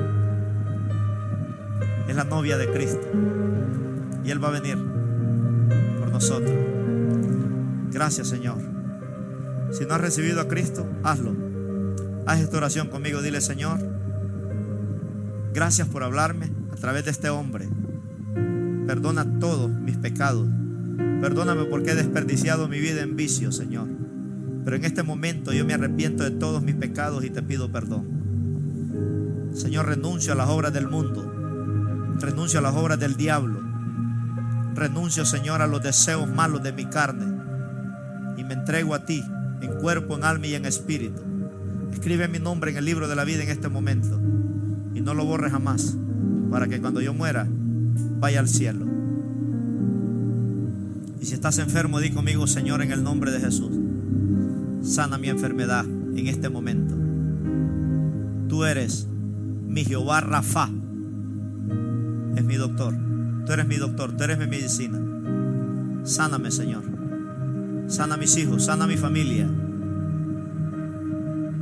[2.08, 3.08] Es la novia de Cristo.
[4.24, 4.78] Y Él va a venir
[6.00, 6.54] por nosotros.
[7.90, 8.73] Gracias Señor.
[9.74, 11.36] Si no has recibido a Cristo, hazlo.
[12.28, 13.24] Haz esta oración conmigo.
[13.24, 13.80] Dile, Señor,
[15.52, 17.68] gracias por hablarme a través de este hombre.
[18.86, 20.48] Perdona todos mis pecados.
[21.22, 23.88] Perdóname porque he desperdiciado mi vida en vicio, Señor.
[24.64, 29.50] Pero en este momento yo me arrepiento de todos mis pecados y te pido perdón.
[29.54, 31.32] Señor, renuncio a las obras del mundo.
[32.20, 33.60] Renuncio a las obras del diablo.
[34.76, 37.26] Renuncio, Señor, a los deseos malos de mi carne.
[38.38, 39.24] Y me entrego a ti
[39.66, 41.22] en cuerpo, en alma y en espíritu.
[41.92, 44.20] Escribe mi nombre en el libro de la vida en este momento
[44.94, 45.96] y no lo borres jamás
[46.52, 47.48] para que cuando yo muera
[48.20, 48.86] vaya al cielo.
[51.20, 53.72] Y si estás enfermo, di conmigo, Señor, en el nombre de Jesús,
[54.82, 56.96] sana mi enfermedad en este momento.
[58.50, 59.08] Tú eres
[59.68, 60.70] mi Jehová Rafa,
[62.36, 62.94] es mi doctor.
[63.46, 65.00] Tú eres mi doctor, tú eres mi medicina.
[66.04, 66.93] Sáname, Señor.
[67.88, 69.48] Sana mis hijos, sana mi familia.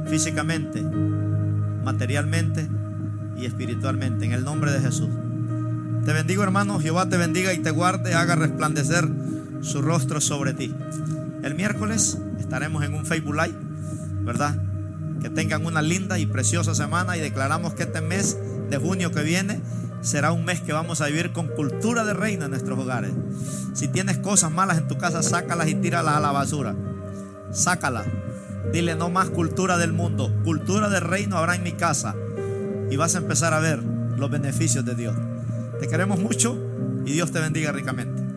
[0.08, 0.82] Físicamente,
[1.84, 2.68] materialmente
[3.38, 4.26] y espiritualmente.
[4.26, 5.10] En el nombre de Jesús.
[6.06, 6.80] Te bendigo, hermano.
[6.80, 9.08] Jehová te bendiga y te guarde, haga resplandecer
[9.62, 10.74] su rostro sobre ti.
[11.44, 13.58] El miércoles estaremos en un Facebook Live,
[14.24, 14.62] ¿verdad?
[15.22, 18.38] Que tengan una linda y preciosa semana y declaramos que este mes
[18.70, 19.60] de junio que viene
[20.02, 23.12] será un mes que vamos a vivir con cultura de reino en nuestros hogares.
[23.74, 26.76] Si tienes cosas malas en tu casa, sácalas y tíralas a la basura.
[27.52, 28.08] Sácalas.
[28.74, 30.34] Dile no más cultura del mundo.
[30.44, 32.16] Cultura de reino habrá en mi casa.
[32.90, 33.82] Y vas a empezar a ver
[34.18, 35.16] los beneficios de Dios.
[35.80, 36.58] Te queremos mucho
[37.06, 38.31] y Dios te bendiga ricamente.